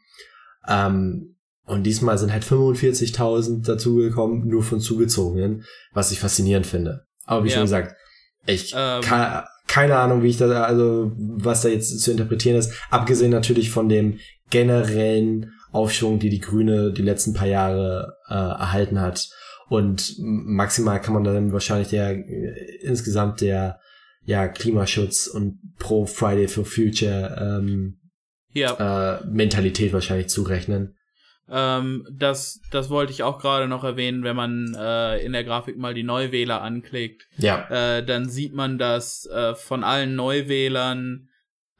[0.69, 7.07] Ähm, und diesmal sind halt 45.000 dazugekommen, nur von Zugezogenen, was ich faszinierend finde.
[7.25, 7.55] Aber wie ja.
[7.55, 7.97] schon gesagt,
[8.47, 9.01] ich ähm.
[9.01, 13.71] kann, keine Ahnung, wie ich da, also was da jetzt zu interpretieren ist, abgesehen natürlich
[13.71, 14.19] von dem
[14.51, 19.29] generellen Aufschwung, die die Grüne die letzten paar Jahre äh, erhalten hat.
[19.69, 23.81] Und maximal kann man dann wahrscheinlich der äh, insgesamt der
[24.25, 27.99] ja Klimaschutz und pro Friday for Future ähm,
[28.53, 29.19] ja.
[29.19, 30.97] äh, Mentalität wahrscheinlich zurechnen.
[31.49, 35.77] Ähm, das, das wollte ich auch gerade noch erwähnen, wenn man äh, in der Grafik
[35.77, 37.27] mal die Neuwähler anklickt.
[37.37, 37.69] Ja.
[37.69, 41.29] Äh, dann sieht man, dass äh, von allen Neuwählern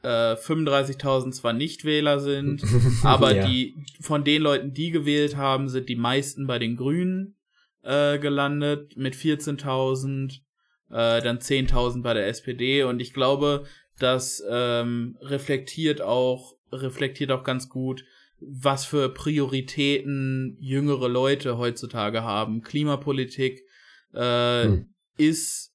[0.03, 2.63] äh, 35.000 zwar Nichtwähler sind,
[3.03, 3.47] aber ja.
[3.47, 7.35] die von den Leuten, die gewählt haben, sind die meisten bei den Grünen
[7.81, 10.41] äh, gelandet mit 14.000,
[10.89, 13.65] äh, dann 10.000 bei der SPD und ich glaube,
[13.99, 18.03] das ähm, reflektiert auch reflektiert auch ganz gut,
[18.39, 22.61] was für Prioritäten jüngere Leute heutzutage haben.
[22.61, 23.63] Klimapolitik
[24.13, 24.87] äh, hm.
[25.17, 25.73] ist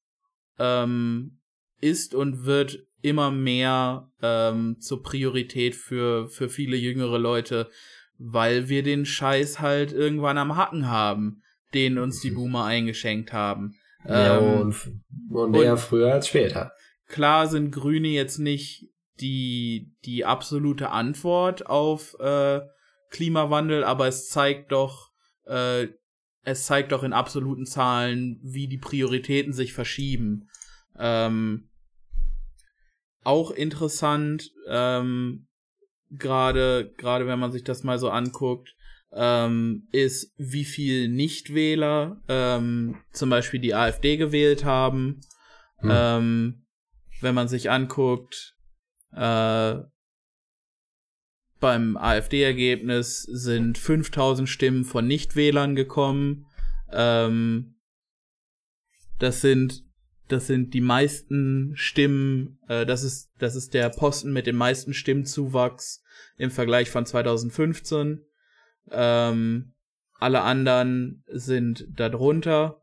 [0.58, 1.38] ähm,
[1.80, 7.70] ist und wird immer mehr ähm, zur Priorität für, für viele jüngere Leute,
[8.18, 11.42] weil wir den Scheiß halt irgendwann am Hacken haben,
[11.72, 13.76] den uns die Boomer eingeschenkt haben.
[14.07, 16.72] Ja, Ähm, und, und eher früher als später.
[17.07, 18.88] klar sind Grüne jetzt nicht
[19.20, 22.61] die, die absolute Antwort auf äh,
[23.11, 25.11] Klimawandel, aber es zeigt doch,
[25.46, 25.88] äh,
[26.42, 30.48] es zeigt doch in absoluten Zahlen, wie die Prioritäten sich verschieben.
[30.98, 31.68] Ähm,
[33.22, 35.46] auch interessant, ähm,
[36.11, 38.74] gerade gerade wenn man sich das mal so anguckt,
[39.12, 45.20] ähm, ist, wie viel Nichtwähler ähm, zum Beispiel die AfD gewählt haben.
[45.78, 45.90] Hm.
[45.92, 46.66] Ähm,
[47.20, 48.56] wenn man sich anguckt,
[49.12, 49.76] äh,
[51.58, 56.46] beim AfD-Ergebnis sind 5000 Stimmen von Nichtwählern gekommen.
[56.90, 57.76] Ähm,
[59.18, 59.84] das sind
[60.28, 64.94] das sind die meisten Stimmen, äh, das ist das ist der Posten mit dem meisten
[64.94, 66.02] Stimmzuwachs
[66.36, 68.24] im Vergleich von 2015.
[68.91, 69.72] Ähm,
[70.18, 72.83] alle anderen sind darunter.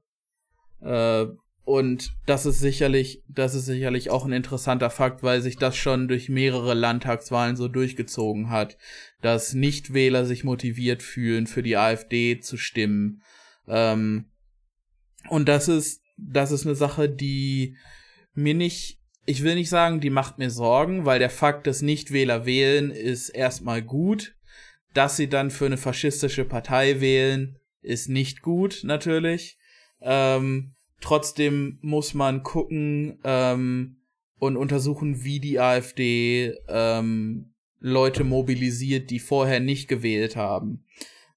[0.81, 1.27] Äh,
[1.67, 6.07] und das ist sicherlich, das ist sicherlich auch ein interessanter Fakt, weil sich das schon
[6.07, 8.77] durch mehrere Landtagswahlen so durchgezogen hat,
[9.21, 13.21] dass Nichtwähler sich motiviert fühlen, für die AfD zu stimmen.
[13.67, 14.31] Ähm,
[15.27, 17.75] und das ist, das ist eine Sache, die
[18.33, 22.45] mir nicht, ich will nicht sagen, die macht mir Sorgen, weil der Fakt, dass Nichtwähler
[22.45, 24.36] wählen, ist erstmal gut.
[24.93, 29.57] Dass sie dann für eine faschistische Partei wählen, ist nicht gut, natürlich.
[30.01, 33.97] Ähm, trotzdem muss man gucken ähm,
[34.39, 40.85] und untersuchen, wie die AfD ähm, Leute mobilisiert, die vorher nicht gewählt haben.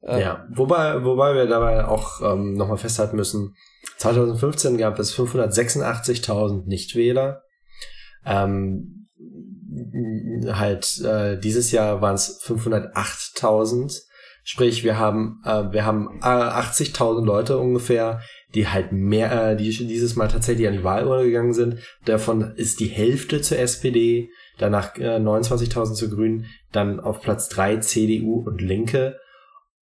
[0.03, 3.55] Äh, Ja, wobei, wobei wir dabei auch ähm, nochmal festhalten müssen,
[3.99, 7.43] 2015 gab es 586.000 Nichtwähler.
[8.25, 9.00] Ähm,
[10.47, 14.03] halt äh, dieses Jahr waren es 508.000.
[14.43, 18.21] Sprich, wir haben äh, wir haben äh, 80.000 Leute ungefähr,
[18.55, 21.79] die halt mehr, äh, die dieses Mal tatsächlich an die Wahlurne gegangen sind.
[22.05, 27.77] Davon ist die Hälfte zur SPD, danach äh, 29.000 zur Grünen, dann auf Platz drei
[27.77, 29.19] CDU und Linke,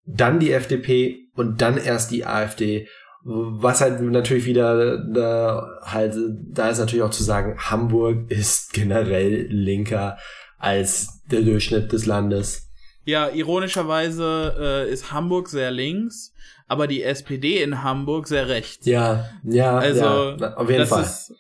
[0.05, 2.89] dann die FDP und dann erst die AfD.
[3.25, 6.15] Was halt natürlich wieder da halt,
[6.51, 10.19] da ist natürlich auch zu sagen, Hamburg ist generell linker
[10.59, 12.71] als der Durchschnitt des Landes.
[13.05, 16.35] Ja, ironischerweise äh, ist Hamburg sehr links,
[16.67, 18.85] aber die SPD in Hamburg sehr rechts.
[18.87, 21.03] Ja, ja, Also, ja, auf jeden Fall.
[21.03, 21.35] Ist,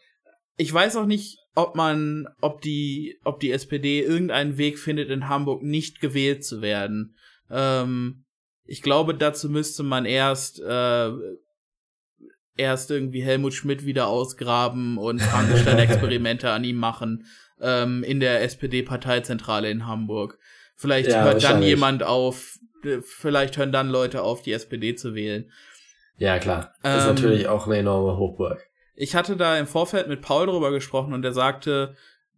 [0.56, 5.28] ich weiß auch nicht, ob man, ob die, ob die SPD irgendeinen Weg findet, in
[5.28, 7.16] Hamburg nicht gewählt zu werden.
[7.50, 8.24] Ähm,
[8.64, 11.10] ich glaube, dazu müsste man erst äh,
[12.58, 17.24] erst irgendwie Helmut Schmidt wieder ausgraben und Frankenstein-Experimente an ihm machen
[17.60, 20.38] ähm, in der SPD-Parteizentrale in Hamburg.
[20.76, 25.14] Vielleicht Ja, hört dann jemand auf, äh, vielleicht hören dann Leute auf, die SPD zu
[25.14, 25.50] wählen.
[26.18, 26.74] ja, klar.
[26.82, 28.64] Das ist Ähm, natürlich auch eine enorme Hochburg.
[28.94, 31.94] Ich hatte da im Vorfeld mit Paul drüber gesprochen und er sagte,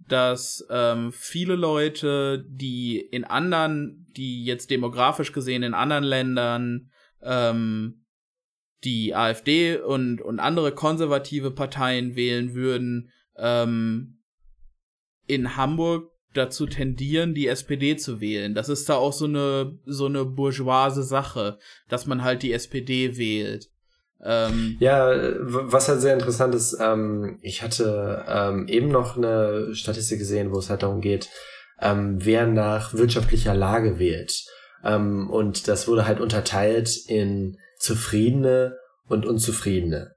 [0.08, 6.90] dass ähm, viele Leute, die in anderen, die jetzt demografisch gesehen in anderen Ländern
[7.22, 7.99] ähm,
[8.84, 14.18] die AfD und, und andere konservative Parteien wählen würden, ähm,
[15.26, 18.54] in Hamburg dazu tendieren, die SPD zu wählen.
[18.54, 21.58] Das ist da auch so eine, so eine bourgeoise Sache,
[21.88, 23.68] dass man halt die SPD wählt.
[24.22, 25.12] Ähm, Ja,
[25.42, 30.58] was halt sehr interessant ist, ähm, ich hatte ähm, eben noch eine Statistik gesehen, wo
[30.58, 31.30] es halt darum geht,
[31.80, 34.44] ähm, wer nach wirtschaftlicher Lage wählt.
[34.84, 38.76] Ähm, und das wurde halt unterteilt in zufriedene
[39.08, 40.14] und unzufriedene.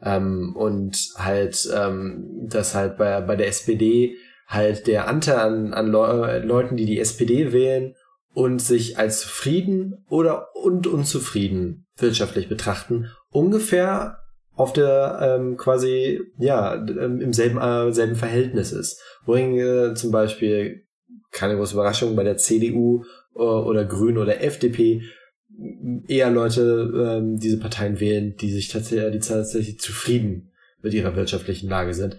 [0.00, 5.88] Ähm, und halt, ähm, dass halt bei, bei der SPD halt der Anteil an, an
[5.88, 7.94] Leu Leuten, die die SPD wählen
[8.32, 14.18] und sich als zufrieden oder und unzufrieden wirtschaftlich betrachten, ungefähr
[14.54, 19.00] auf der ähm, quasi ja ähm, im selben äh, selben Verhältnis ist.
[19.24, 20.86] Wohingegen äh, zum Beispiel
[21.32, 23.04] keine große Überraschung bei der CDU
[23.34, 25.02] äh, oder Grünen oder FDP
[26.06, 30.52] eher Leute ähm, diese Parteien wählen, die sich tatsächlich, die tatsächlich zufrieden
[30.82, 32.18] mit ihrer wirtschaftlichen Lage sind.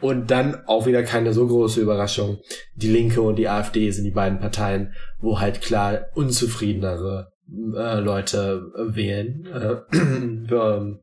[0.00, 2.38] Und dann auch wieder keine so große Überraschung.
[2.74, 7.32] Die Linke und die AfD sind die beiden Parteien, wo halt klar unzufriedenere
[7.74, 9.46] äh, Leute äh, wählen.
[9.46, 11.00] Äh, ähm,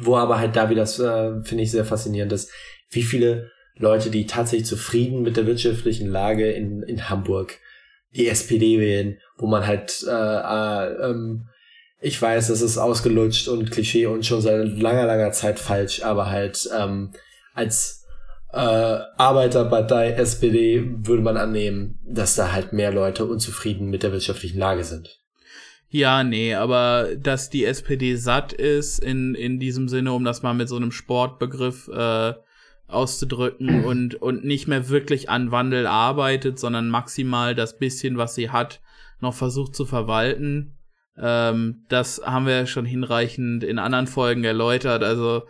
[0.00, 2.50] wo aber halt da wieder, das äh, finde ich sehr faszinierend ist,
[2.90, 7.58] wie viele Leute, die tatsächlich zufrieden mit der wirtschaftlichen Lage in, in Hamburg
[8.16, 11.48] die SPD wählen, wo man halt, äh, äh, ähm,
[12.00, 16.30] ich weiß, das ist ausgelutscht und Klischee und schon seit langer, langer Zeit falsch, aber
[16.30, 17.12] halt ähm,
[17.54, 18.04] als
[18.52, 24.58] äh, Arbeiterpartei SPD würde man annehmen, dass da halt mehr Leute unzufrieden mit der wirtschaftlichen
[24.58, 25.20] Lage sind.
[25.88, 30.54] Ja, nee, aber dass die SPD satt ist in, in diesem Sinne, um das mal
[30.54, 32.34] mit so einem Sportbegriff äh,
[32.88, 38.50] auszudrücken und, und nicht mehr wirklich an Wandel arbeitet, sondern maximal das bisschen, was sie
[38.50, 38.80] hat,
[39.20, 40.76] noch versucht zu verwalten.
[41.16, 45.04] Ähm, das haben wir schon hinreichend in anderen Folgen erläutert.
[45.04, 45.44] Also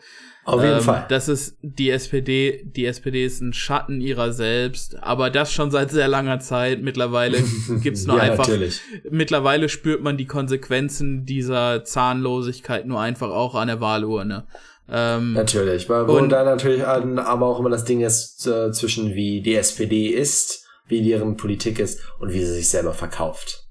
[0.45, 1.07] auf jeden ähm, Fall.
[1.09, 5.91] Das ist die SPD, die SPD ist ein Schatten ihrer selbst, aber das schon seit
[5.91, 6.83] sehr langer Zeit.
[6.83, 7.43] Mittlerweile
[7.83, 8.81] gibt's nur ja, einfach, natürlich.
[9.11, 14.47] mittlerweile spürt man die Konsequenzen dieser Zahnlosigkeit nur einfach auch an der Wahlurne.
[14.89, 18.71] Ähm, Natürlich, weil wo und- da natürlich an- aber auch immer das Ding ist äh,
[18.73, 23.65] zwischen wie die SPD ist, wie deren Politik ist und wie sie sich selber verkauft.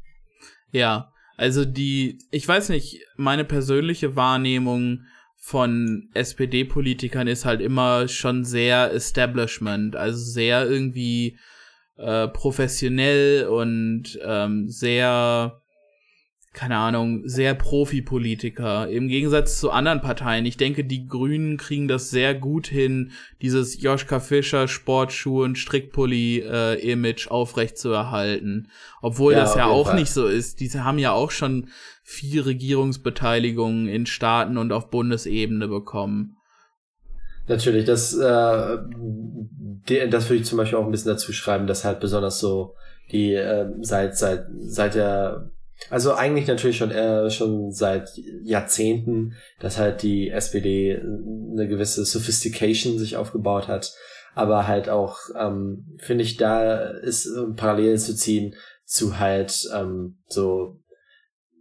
[0.72, 5.02] Ja, also die, ich weiß nicht, meine persönliche Wahrnehmung
[5.38, 11.38] von SPD-Politikern ist halt immer schon sehr Establishment, also sehr irgendwie
[11.98, 15.62] äh, professionell und ähm, sehr,
[16.54, 18.88] keine Ahnung, sehr Profi-Politiker.
[18.88, 20.46] Im Gegensatz zu anderen Parteien.
[20.46, 27.28] Ich denke, die Grünen kriegen das sehr gut hin, dieses Joschka Fischer Sportschuhe und Strickpulli-Image
[27.30, 28.70] aufrechtzuerhalten.
[29.02, 29.96] Obwohl Ja, das ja auch Fall.
[30.00, 30.60] nicht so ist.
[30.60, 31.70] Diese haben ja auch schon
[32.04, 36.38] viel Regierungsbeteiligung in Staaten und auf Bundesebene bekommen.
[37.48, 38.78] Natürlich, das, äh,
[40.08, 42.76] das würde ich zum Beispiel auch ein bisschen dazu schreiben, dass halt besonders so
[43.12, 45.50] die äh, seit seit seit der
[45.90, 48.10] also eigentlich natürlich schon äh, schon seit
[48.44, 53.94] Jahrzehnten, dass halt die SPD eine gewisse Sophistication sich aufgebaut hat,
[54.36, 58.56] aber halt auch ähm, finde ich da ist äh, Parallelen zu ziehen
[58.86, 60.80] zu halt ähm, so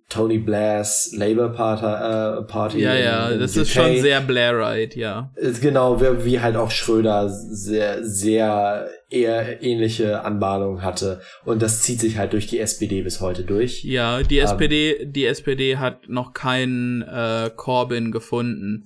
[0.08, 3.82] Tony Blairs Labour Party, äh, Party Ja, in- ja, in das ist UK.
[3.84, 5.32] schon sehr Blairite, ja.
[5.36, 11.20] Ist Genau, wie, wie halt auch Schröder sehr, sehr eher ähnliche Anbahnung hatte.
[11.44, 13.84] Und das zieht sich halt durch die SPD bis heute durch.
[13.84, 14.44] Ja, die Ähm.
[14.44, 18.84] SPD, die SPD hat noch keinen äh, Corbyn gefunden.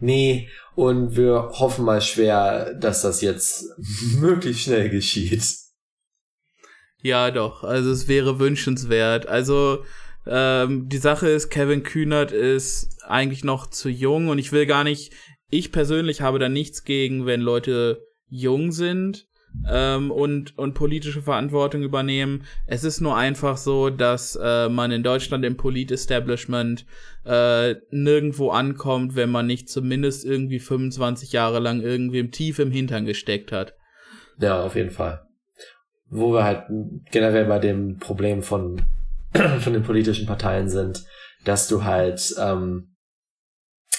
[0.00, 3.66] Nee, und wir hoffen mal schwer, dass das jetzt
[4.18, 5.42] möglichst schnell geschieht.
[7.02, 7.64] Ja, doch.
[7.64, 9.26] Also es wäre wünschenswert.
[9.26, 9.84] Also
[10.26, 14.84] ähm, die Sache ist, Kevin Kühnert ist eigentlich noch zu jung und ich will gar
[14.84, 15.12] nicht.
[15.50, 19.26] Ich persönlich habe da nichts gegen, wenn Leute jung sind
[19.68, 22.44] ähm, und und politische Verantwortung übernehmen.
[22.66, 26.86] Es ist nur einfach so, dass äh, man in Deutschland im Polit-Establishment
[27.24, 33.04] äh, nirgendwo ankommt, wenn man nicht zumindest irgendwie 25 Jahre lang irgendwie tief im Hintern
[33.04, 33.74] gesteckt hat.
[34.40, 35.22] Ja, auf jeden Fall.
[36.10, 36.64] Wo wir halt
[37.10, 38.82] generell bei dem Problem von,
[39.60, 41.04] von den politischen Parteien sind,
[41.44, 42.94] dass du halt ähm,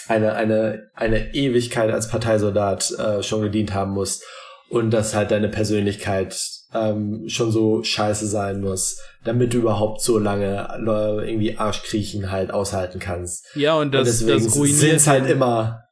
[0.10, 4.24] eine, eine, eine Ewigkeit als Parteisoldat äh, schon gedient haben musst
[4.70, 6.36] und dass halt deine Persönlichkeit
[6.74, 12.51] ähm, schon so scheiße sein muss, damit du überhaupt so lange äh, irgendwie Arschkriechen halt
[12.51, 13.45] aushalten kannst.
[13.55, 15.84] Ja, und das, und deswegen das ruiniert es halt immer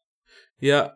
[0.59, 0.93] Ja.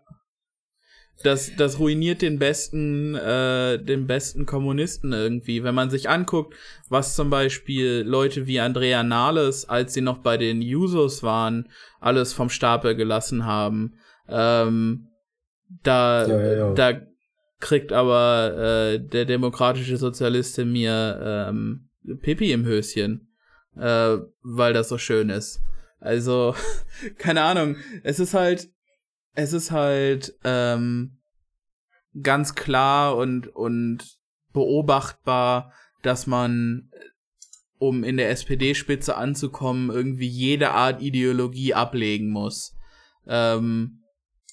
[1.23, 5.63] Das, das ruiniert den besten, äh, den besten Kommunisten irgendwie.
[5.63, 6.55] Wenn man sich anguckt,
[6.89, 11.69] was zum Beispiel Leute wie Andrea Nahles, als sie noch bei den Jusos waren,
[11.99, 13.93] alles vom Stapel gelassen haben.
[14.27, 15.07] Ähm,
[15.83, 16.73] da, Ja, ja, ja.
[16.73, 17.01] da
[17.59, 21.89] kriegt aber äh, der demokratische Sozialist in mir ähm,
[22.21, 23.29] Pipi im Höschen,
[23.77, 25.61] äh, weil das so schön ist.
[25.99, 26.55] Also,
[27.17, 27.77] keine Ahnung.
[28.03, 28.69] Es ist halt,
[29.33, 31.17] es ist halt ähm,
[32.21, 34.19] ganz klar und, und
[34.53, 35.71] beobachtbar,
[36.01, 36.89] dass man,
[37.77, 42.75] um in der SPD-Spitze anzukommen, irgendwie jede Art Ideologie ablegen muss.
[43.27, 44.03] Ähm,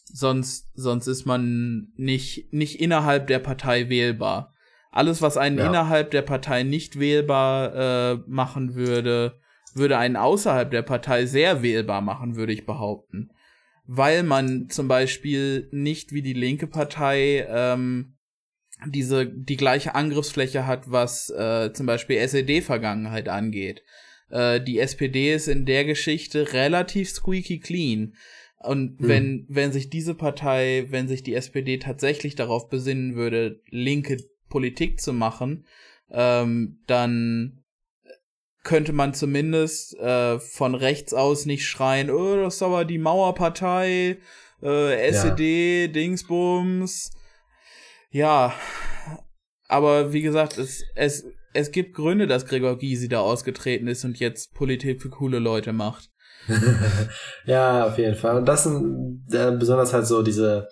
[0.04, 4.54] sonst, sonst ist man nicht, nicht innerhalb der Partei wählbar.
[4.90, 5.66] Alles, was einen Ja.
[5.66, 9.38] innerhalb der Partei nicht wählbar äh, machen würde,
[9.74, 13.30] würde einen außerhalb der Partei sehr wählbar machen, würde ich behaupten.
[13.90, 18.18] Weil man zum Beispiel nicht wie die linke Partei ähm,
[18.86, 23.82] diese die gleiche Angriffsfläche hat, was äh, zum Beispiel SED-Vergangenheit angeht.
[24.30, 28.14] Äh, die SPD ist in der Geschichte relativ squeaky clean.
[28.58, 29.08] Und Hm.
[29.08, 34.18] wenn, wenn sich diese Partei, wenn sich die SPD tatsächlich darauf besinnen würde, linke
[34.50, 35.64] Politik zu machen,
[36.10, 37.57] ähm, dann
[38.68, 44.18] könnte man zumindest äh, von rechts aus nicht schreien, oh, das ist aber die Mauerpartei,
[44.62, 47.10] äh, SED, Dingsbums.
[48.10, 48.52] Ja,
[49.68, 54.20] aber wie gesagt, es, es, es gibt Gründe, dass Gregor Gysi da ausgetreten ist und
[54.20, 56.10] jetzt Politik für coole Leute macht.
[57.46, 58.36] ja, auf jeden Fall.
[58.36, 60.68] Und das sind äh, besonders halt so diese,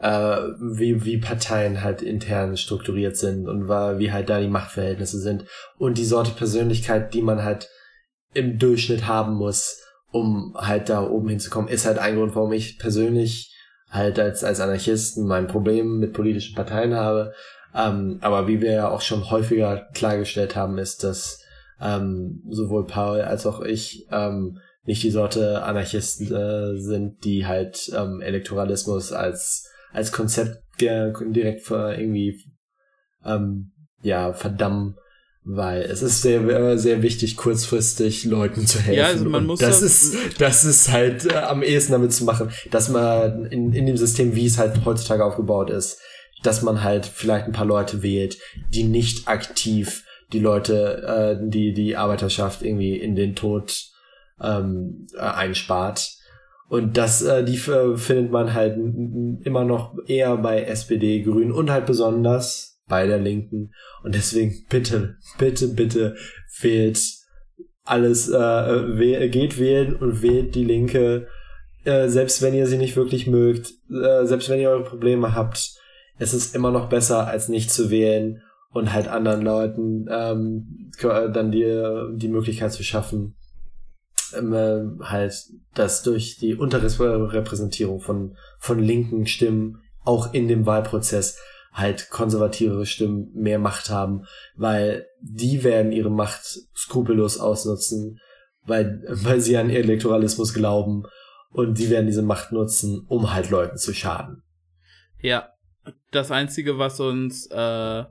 [0.00, 5.44] äh, wie, wie Parteien halt intern strukturiert sind und wie halt da die Machtverhältnisse sind
[5.76, 7.68] und die Sorte Persönlichkeit, die man halt
[8.34, 9.80] im Durchschnitt haben muss,
[10.10, 13.54] um halt da oben hinzukommen, ist halt ein Grund, warum ich persönlich
[13.90, 17.32] halt als, als Anarchisten mein Problem mit politischen Parteien habe.
[17.74, 21.42] Ähm, aber wie wir ja auch schon häufiger klargestellt haben, ist, dass
[21.80, 27.90] ähm, sowohl Paul als auch ich ähm, nicht die Sorte Anarchisten äh, sind, die halt
[27.94, 32.40] ähm, Elektoralismus als, als Konzept direkt für irgendwie
[33.24, 33.72] ähm,
[34.02, 34.96] ja verdammen
[35.50, 38.98] weil es ist sehr äh, sehr wichtig kurzfristig Leuten zu helfen.
[38.98, 42.50] Ja, also man muss das ist das ist halt äh, am ehesten damit zu machen,
[42.70, 46.00] dass man in, in dem System, wie es halt heutzutage aufgebaut ist,
[46.42, 48.36] dass man halt vielleicht ein paar Leute wählt,
[48.74, 53.86] die nicht aktiv die Leute, äh, die die Arbeiterschaft irgendwie in den Tod
[54.42, 56.10] ähm, äh, einspart.
[56.68, 61.70] Und das, äh, die äh, findet man halt immer noch eher bei SPD, Grünen und
[61.70, 63.72] halt besonders bei der Linken.
[64.02, 66.16] Und deswegen bitte, bitte, bitte
[66.60, 66.98] wählt
[67.84, 68.34] alles, äh,
[68.98, 71.26] wäh geht wählen und wählt die Linke,
[71.84, 75.74] äh, selbst wenn ihr sie nicht wirklich mögt, äh, selbst wenn ihr eure Probleme habt.
[76.18, 78.42] Es ist immer noch besser, als nicht zu wählen
[78.72, 83.37] und halt anderen Leuten ähm, dann die, die Möglichkeit zu schaffen, äh,
[84.32, 85.34] halt
[85.74, 91.38] das durch die Unterrepräsentierung von, von linken Stimmen auch in dem Wahlprozess
[91.72, 94.24] halt konservativere Stimmen mehr Macht haben,
[94.56, 96.42] weil die werden ihre Macht
[96.76, 98.18] skrupellos ausnutzen,
[98.64, 101.04] weil, weil sie an Elektoralismus glauben
[101.50, 104.42] und die werden diese Macht nutzen, um halt Leuten zu schaden.
[105.20, 105.50] Ja,
[106.10, 108.04] das Einzige, was uns äh,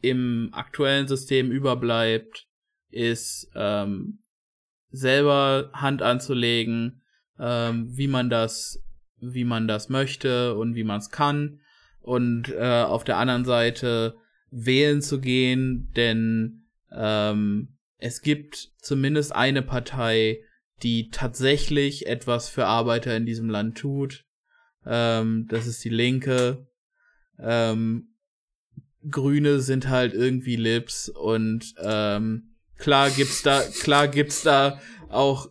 [0.00, 2.46] im aktuellen System überbleibt,
[2.90, 4.23] ist ähm,
[4.94, 7.02] selber Hand anzulegen,
[7.38, 8.82] ähm, wie man das,
[9.20, 11.60] wie man das möchte und wie man es kann
[12.00, 14.16] und äh, auf der anderen Seite
[14.50, 20.40] wählen zu gehen, denn ähm, es gibt zumindest eine Partei,
[20.82, 24.26] die tatsächlich etwas für Arbeiter in diesem Land tut.
[24.84, 26.66] Ähm, das ist die Linke.
[27.38, 28.14] Ähm,
[29.10, 32.53] Grüne sind halt irgendwie Lips und ähm,
[32.84, 34.78] klar gibt's da klar gibt's da
[35.08, 35.48] auch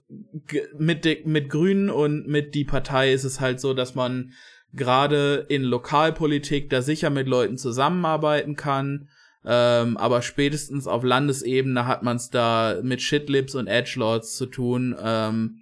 [0.77, 4.33] mit mit Grünen und mit die Partei ist es halt so, dass man
[4.73, 9.09] gerade in Lokalpolitik da sicher mit Leuten zusammenarbeiten kann.
[9.45, 14.95] Ähm, aber spätestens auf Landesebene hat man es da mit Shitlips und Edgelords zu tun.
[15.01, 15.59] Ähm,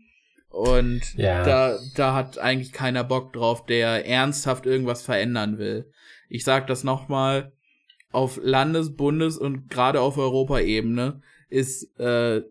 [0.50, 1.44] und ja.
[1.44, 5.90] da, da hat eigentlich keiner Bock drauf, der ernsthaft irgendwas verändern will.
[6.30, 7.54] Ich sag das nochmal,
[8.12, 11.22] auf Landes-, Bundes- und gerade auf Europaebene
[11.52, 12.42] ist äh,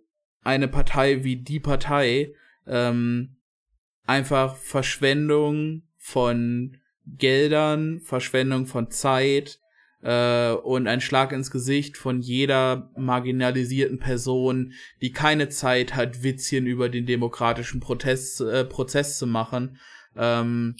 [0.42, 2.34] eine Partei wie die Partei
[2.66, 3.36] ähm,
[4.06, 6.76] einfach Verschwendung von
[7.06, 9.60] Geldern, Verschwendung von Zeit
[10.02, 16.66] äh, und ein Schlag ins Gesicht von jeder marginalisierten Person, die keine Zeit hat, Witzchen
[16.66, 19.78] über den demokratischen Protest, äh, Prozess zu machen,
[20.16, 20.76] ähm,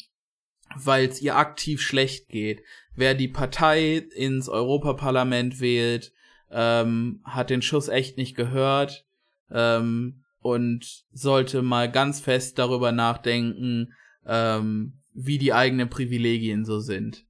[0.77, 2.63] weil es ihr aktiv schlecht geht.
[2.95, 6.13] Wer die Partei ins Europaparlament wählt,
[6.51, 9.05] ähm, hat den Schuss echt nicht gehört
[9.51, 13.93] ähm, und sollte mal ganz fest darüber nachdenken,
[14.27, 17.25] ähm, wie die eigenen Privilegien so sind.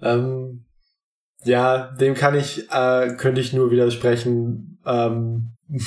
[0.00, 0.64] Ähm,
[1.44, 5.52] ja, dem kann ich, äh, könnte ich nur widersprechen, ähm,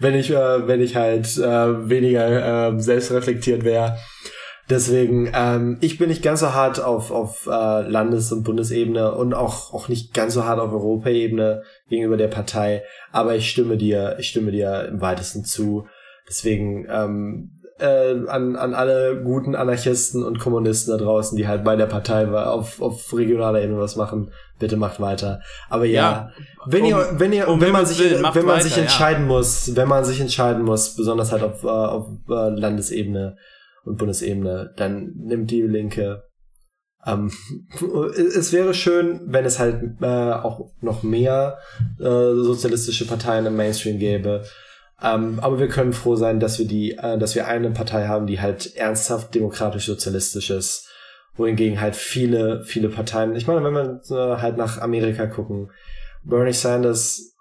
[0.00, 3.98] wenn ich, äh, wenn ich halt äh, weniger äh, selbstreflektiert wäre.
[4.72, 9.34] Deswegen, ähm, ich bin nicht ganz so hart auf, auf äh, Landes- und Bundesebene und
[9.34, 14.16] auch, auch nicht ganz so hart auf Europaebene gegenüber der Partei, aber ich stimme dir,
[14.18, 15.86] ich stimme dir im weitesten zu.
[16.26, 21.76] Deswegen, ähm, äh, an, an alle guten Anarchisten und Kommunisten da draußen, die halt bei
[21.76, 25.42] der Partei auf, auf regionaler Ebene was machen, bitte macht weiter.
[25.68, 26.30] Aber ja, ja
[26.64, 29.24] wenn um, ihr, wenn ihr, um wenn man sich, will, wenn man weiter, sich entscheiden
[29.24, 29.34] ja.
[29.34, 33.36] muss, wenn man sich entscheiden muss, besonders halt auf, äh, auf äh, Landesebene
[33.84, 36.24] und Bundesebene, dann nimmt die Linke.
[37.04, 37.30] Ähm,
[38.16, 41.58] es wäre schön, wenn es halt äh, auch noch mehr
[41.98, 44.44] äh, sozialistische Parteien im Mainstream gäbe
[45.02, 48.26] ähm, aber wir können froh sein, dass wir die, äh, dass wir eine Partei haben,
[48.26, 50.88] die halt ernsthaft demokratisch-sozialistisch ist.
[51.34, 55.70] Wohingegen halt viele, viele Parteien, ich meine, wenn wir äh, halt nach Amerika gucken,
[56.22, 57.31] Bernie Sanders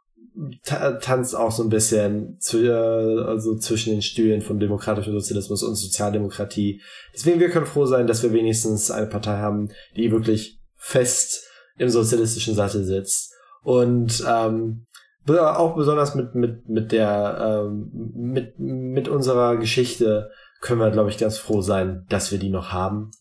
[0.63, 5.75] tanzt auch so ein bisschen zu, äh, also zwischen den Stühlen von demokratischem Sozialismus und
[5.75, 6.81] Sozialdemokratie.
[7.13, 11.45] Deswegen wir können froh sein, dass wir wenigstens eine Partei haben, die wirklich fest
[11.77, 13.33] im sozialistischen Sattel sitzt.
[13.63, 14.85] Und ähm,
[15.27, 20.31] auch besonders mit, mit, mit der, ähm, mit, mit unserer Geschichte
[20.61, 23.11] können wir, glaube ich, ganz froh sein, dass wir die noch haben.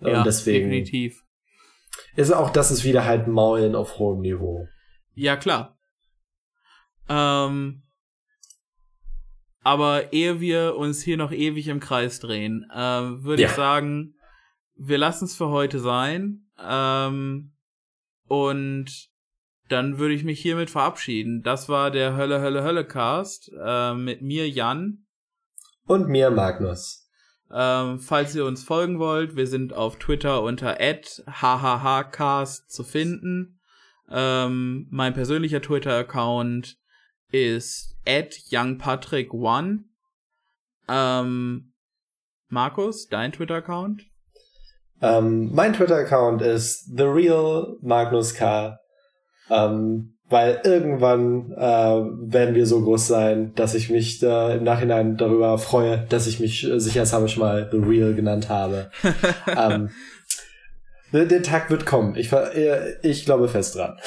[0.00, 1.22] Ja, Und deswegen definitiv.
[2.16, 4.66] Ist auch, das ist wieder halt Maulen auf hohem Niveau.
[5.14, 5.75] Ja, klar.
[7.08, 7.82] Ähm,
[9.62, 13.48] aber ehe wir uns hier noch ewig im Kreis drehen, äh, würde Ja.
[13.48, 14.14] ich sagen,
[14.76, 16.46] wir lassen es für heute sein.
[16.62, 17.52] Ähm,
[18.28, 19.08] und
[19.68, 21.42] dann würde ich mich hiermit verabschieden.
[21.42, 25.06] Das war der Hölle, Hölle, Hölle Cast äh, mit mir, Jan.
[25.86, 27.08] Und mir, Magnus.
[27.52, 33.60] Ähm, falls ihr uns folgen wollt, wir sind auf Twitter unter @hhhcast zu finden.
[34.08, 36.76] Ähm, mein persönlicher Twitter-Account
[37.32, 39.80] ist youngpatrick1.
[40.88, 41.72] Ähm,
[42.48, 44.02] Markus, dein Twitter-Account?
[45.02, 48.78] Ähm, mein Twitter-Account ist The Real Magnus K.
[49.50, 55.16] Ähm, weil irgendwann äh, werden wir so groß sein, dass ich mich äh, im Nachhinein
[55.16, 58.90] darüber freue, dass ich mich äh, sicherheitshalber schon mal The Real genannt habe.
[59.46, 59.90] ähm,
[61.16, 62.14] der, der Tag wird kommen.
[62.16, 63.98] Ich, äh, ich glaube fest dran.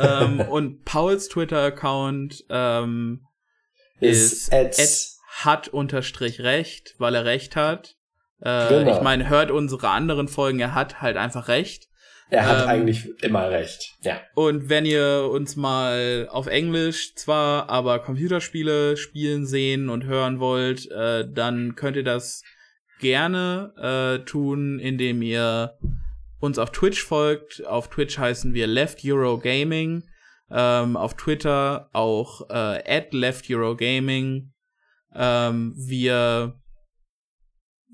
[0.00, 3.26] ähm, und Pauls Twitter-Account ähm,
[4.00, 5.14] Ist ist at, at
[5.44, 7.96] hat unterstrich recht, weil er recht hat.
[8.40, 8.96] Äh, Genau.
[8.96, 11.88] Ich meine, hört unsere anderen Folgen, er hat halt einfach recht.
[12.30, 13.94] er hat ähm, eigentlich immer recht.
[14.02, 14.20] Ja.
[14.34, 20.90] Und wenn ihr uns mal auf Englisch zwar, aber Computerspiele spielen sehen und hören wollt,
[20.90, 22.42] äh, dann könnt ihr das
[23.00, 23.72] gerne
[24.20, 25.76] äh, tun, indem ihr
[26.44, 27.64] uns auf Twitch folgt.
[27.66, 30.04] Auf Twitch heißen wir Left Euro Gaming.
[30.50, 34.52] Ähm, auf Twitter auch äh, at Left Euro Gaming.
[35.14, 36.60] Ähm, wir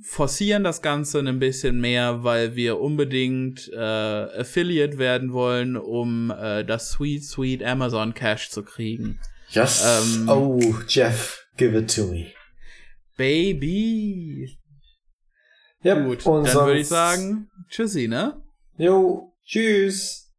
[0.02, 6.64] forcieren das Ganze ein bisschen mehr, weil wir unbedingt äh, Affiliate werden wollen, um äh,
[6.64, 9.20] das Sweet Sweet Amazon Cash zu kriegen.
[9.50, 9.84] Yes.
[9.84, 12.32] Ähm, oh, Jeff, give it to me.
[13.16, 14.56] Baby.
[15.82, 18.39] Ja, Gut, und dann würde ich sagen, tschüssi, ne?
[18.80, 20.29] Jo, tschüss.